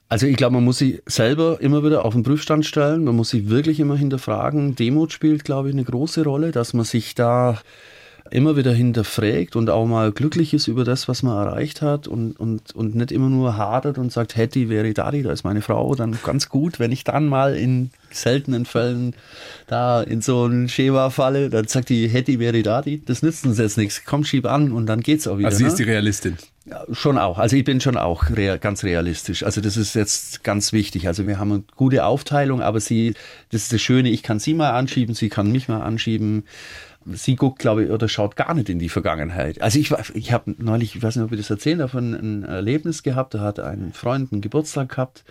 [0.08, 3.04] Also ich glaube, man muss sich selber immer wieder auf den Prüfstand stellen.
[3.04, 4.74] Man muss sich wirklich immer hinterfragen.
[4.74, 7.58] Demut spielt, glaube ich, eine große Rolle, dass man sich da
[8.30, 12.38] immer wieder hinterfragt und auch mal glücklich ist über das, was man erreicht hat und,
[12.38, 15.94] und, und nicht immer nur hadert und sagt, hätte, wäre Dari, da ist meine Frau,
[15.94, 19.14] dann ganz gut, wenn ich dann mal in seltenen Fällen
[19.66, 23.58] da in so ein Schema falle, dann sagt die, hätte, wäre Dari, das nützt uns
[23.58, 25.48] jetzt nichts, komm, schieb an und dann geht's auch wieder.
[25.48, 25.70] Also sie ne?
[25.70, 26.36] ist die Realistin.
[26.92, 27.38] Schon auch.
[27.38, 29.42] Also ich bin schon auch real, ganz realistisch.
[29.42, 31.06] Also das ist jetzt ganz wichtig.
[31.06, 33.14] Also wir haben eine gute Aufteilung, aber sie,
[33.50, 36.44] das ist das Schöne, ich kann sie mal anschieben, sie kann mich mal anschieben.
[37.12, 39.62] Sie guckt, glaube ich, oder schaut gar nicht in die Vergangenheit.
[39.62, 43.02] Also ich, ich habe neulich, ich weiß nicht, ob ich das erzählen darf, ein Erlebnis
[43.02, 43.34] gehabt.
[43.34, 45.24] Da hat ein Freund einen Geburtstag gehabt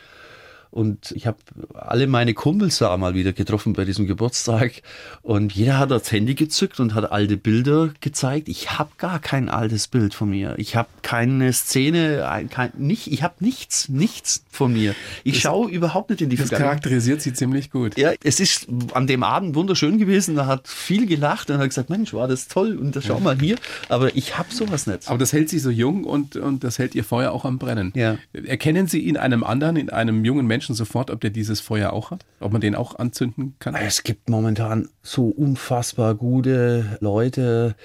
[0.72, 1.38] Und ich habe
[1.74, 4.82] alle meine Kumpels da mal wieder getroffen bei diesem Geburtstag.
[5.22, 8.50] Und jeder hat das Handy gezückt und hat alte Bilder gezeigt.
[8.50, 10.56] Ich habe gar kein altes Bild von mir.
[10.58, 14.94] Ich habe keine Szene, kein, nicht, ich habe nichts, nichts von mir.
[15.24, 17.98] Ich schaue überhaupt nicht in die Das charakterisiert sie ziemlich gut.
[17.98, 20.36] Ja, es ist an dem Abend wunderschön gewesen.
[20.36, 22.78] Da hat viel gelacht und hat gesagt, Mensch, war das toll.
[22.78, 23.56] Und das schau mal hier.
[23.90, 25.08] Aber ich habe sowas nicht.
[25.08, 27.94] Aber das hält sie so jung und, und das hält ihr Feuer auch am Brennen.
[27.96, 28.18] Ja.
[28.34, 31.94] Erkennen Sie in einem anderen, in einem jungen Menschen, Menschen sofort, ob der dieses Feuer
[31.94, 32.26] auch hat?
[32.40, 33.76] Ob man den auch anzünden kann?
[33.76, 37.76] Es gibt momentan so unfassbar gute Leute,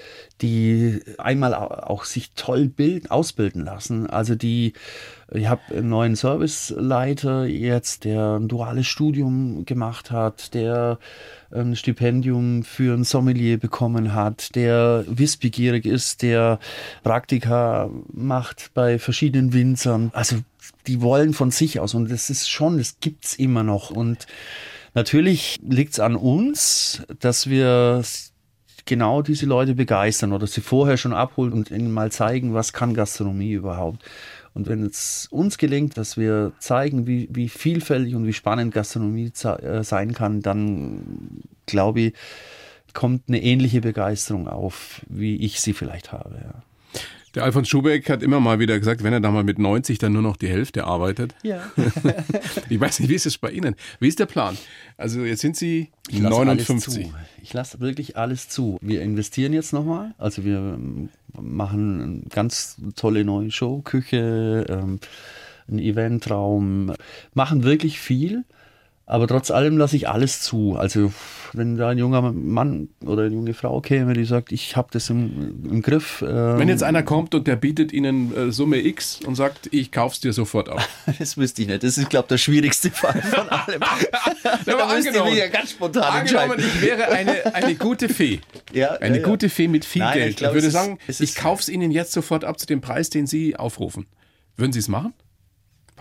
[0.41, 4.09] die einmal auch sich toll bilden, ausbilden lassen.
[4.09, 4.73] Also die,
[5.31, 10.97] ich habe einen neuen Serviceleiter jetzt, der ein duales Studium gemacht hat, der
[11.51, 16.57] ein Stipendium für ein Sommelier bekommen hat, der wissbegierig ist, der
[17.03, 20.09] Praktika macht bei verschiedenen Winzern.
[20.15, 20.37] Also
[20.87, 24.27] die wollen von sich aus und das ist schon, das gibt's immer noch und
[24.93, 28.03] natürlich liegt's an uns, dass wir
[28.85, 32.93] genau diese Leute begeistern oder sie vorher schon abholen und ihnen mal zeigen, was kann
[32.93, 34.03] Gastronomie überhaupt.
[34.53, 39.31] Und wenn es uns gelingt, dass wir zeigen, wie, wie vielfältig und wie spannend Gastronomie
[39.43, 42.13] äh, sein kann, dann glaube ich,
[42.93, 46.35] kommt eine ähnliche Begeisterung auf, wie ich sie vielleicht habe.
[46.43, 46.63] Ja.
[47.35, 50.13] Der Alfons Schubeck hat immer mal wieder gesagt, wenn er da mal mit 90 dann
[50.13, 51.33] nur noch die Hälfte arbeitet.
[51.41, 51.63] Ja.
[52.69, 53.75] ich weiß nicht, wie ist es bei Ihnen?
[53.99, 54.55] Wie ist der Plan?
[54.97, 57.11] Also jetzt sind Sie ich 59.
[57.41, 58.77] Ich lasse wirklich alles zu.
[58.81, 60.13] Wir investieren jetzt nochmal.
[60.19, 60.77] Also wir
[61.41, 64.99] machen eine ganz tolle neue Show, Küche, ähm,
[65.67, 66.93] einen Eventraum,
[67.33, 68.43] machen wirklich viel.
[69.13, 70.75] Aber trotz allem lasse ich alles zu.
[70.75, 71.13] Also
[71.53, 75.07] wenn da ein junger Mann oder eine junge Frau käme, die sagt, ich habe das
[75.11, 76.25] im, im Griff.
[76.27, 79.91] Ähm wenn jetzt einer kommt und der bietet Ihnen äh, Summe X und sagt, ich
[79.91, 80.89] kauf's dir sofort auf.
[81.19, 81.83] das wüsste ich nicht.
[81.83, 83.81] Das ist, glaube ich, der schwierigste Fall von allem.
[84.65, 88.39] da aber angenommen, ja ganz spontan angenommen, ich wäre eine, eine gute Fee.
[88.73, 90.29] Ja, eine ja, gute Fee mit viel Nein, Geld.
[90.31, 93.11] Ich, glaub, ich würde sagen, ist, ich kauf's Ihnen jetzt sofort ab zu dem Preis,
[93.11, 94.07] den Sie aufrufen.
[94.57, 95.13] Würden Sie es machen?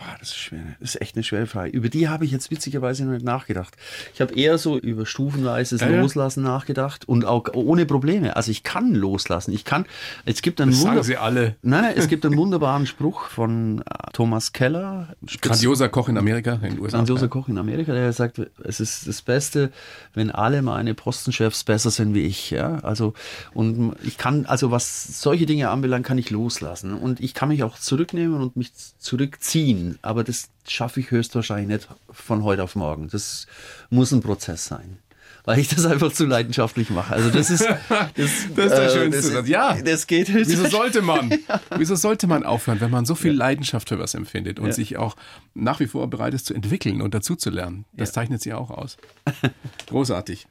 [0.02, 0.60] Boah, das ist schwer.
[0.80, 1.70] Das ist echt eine schwere Frage.
[1.70, 3.76] Über die habe ich jetzt witzigerweise noch nicht nachgedacht.
[4.14, 8.34] Ich habe eher so über stufenweises ja, Loslassen nachgedacht und auch ohne Probleme.
[8.34, 9.52] Also ich kann loslassen.
[9.52, 9.86] Ich kann.
[10.24, 11.54] Es gibt einen das sagen Sie alle.
[11.62, 13.82] Nein, es gibt einen wunderbaren Spruch von äh,
[14.12, 15.14] Thomas Keller.
[15.40, 16.96] Grandioser Koch in Amerika, in den USA.
[16.96, 19.70] Grandioser Koch in Amerika, der sagt, es ist das Beste,
[20.14, 22.50] wenn alle meine Postenchefs besser sind wie ich.
[22.50, 23.14] Ja, also
[23.54, 27.62] und ich kann, also was solche Dinge anbelangt, kann ich loslassen und ich kann mich
[27.62, 33.08] auch zurücknehmen und mich zurückziehen aber das schaffe ich höchstwahrscheinlich nicht von heute auf morgen.
[33.08, 33.46] Das
[33.90, 34.98] muss ein Prozess sein
[35.44, 37.14] weil ich das einfach zu leidenschaftlich mache.
[37.14, 39.48] Also das ist das, das ist der äh, schönste Satz.
[39.48, 40.32] Ja, das geht.
[40.32, 41.30] Wieso sollte man?
[41.48, 41.60] ja.
[41.76, 44.72] Wieso sollte man aufhören, wenn man so viel Leidenschaft für was empfindet und ja.
[44.72, 45.16] sich auch
[45.54, 47.84] nach wie vor bereit ist zu entwickeln und dazu zu lernen?
[47.92, 48.14] Das ja.
[48.14, 48.96] zeichnet sie auch aus.
[49.88, 50.46] Großartig.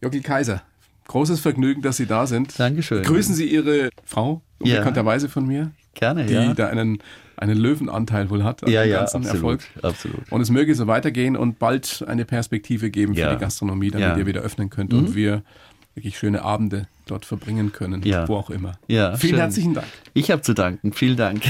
[0.00, 0.62] Jogi Kaiser,
[1.08, 2.56] großes Vergnügen, dass Sie da sind.
[2.58, 3.02] Dankeschön.
[3.02, 5.72] Grüßen Sie Ihre Frau, unbekannterweise von mir.
[5.94, 6.54] Gerne, die ja.
[6.54, 7.02] da einen
[7.38, 9.84] einen Löwenanteil wohl hat an ja, dem ganzen ja, absolut, Erfolg.
[9.84, 10.32] Absolut.
[10.32, 14.26] Und es möge so weitergehen und bald eine Perspektive geben für die Gastronomie, damit ihr
[14.26, 14.98] wieder öffnen könnt mhm.
[14.98, 15.42] und wir
[15.94, 18.78] wirklich schöne Abende dort verbringen können, wo auch immer.
[18.86, 19.40] Ja, Vielen schön.
[19.40, 19.86] herzlichen Dank.
[20.14, 20.92] Ich habe zu danken.
[20.92, 21.42] Vielen Dank.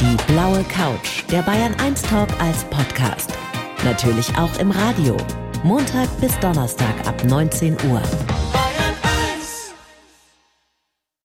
[0.00, 3.32] Die blaue Couch, der Bayern 1 Talk als Podcast.
[3.84, 5.16] Natürlich auch im Radio.
[5.62, 8.02] Montag bis Donnerstag ab 19 Uhr.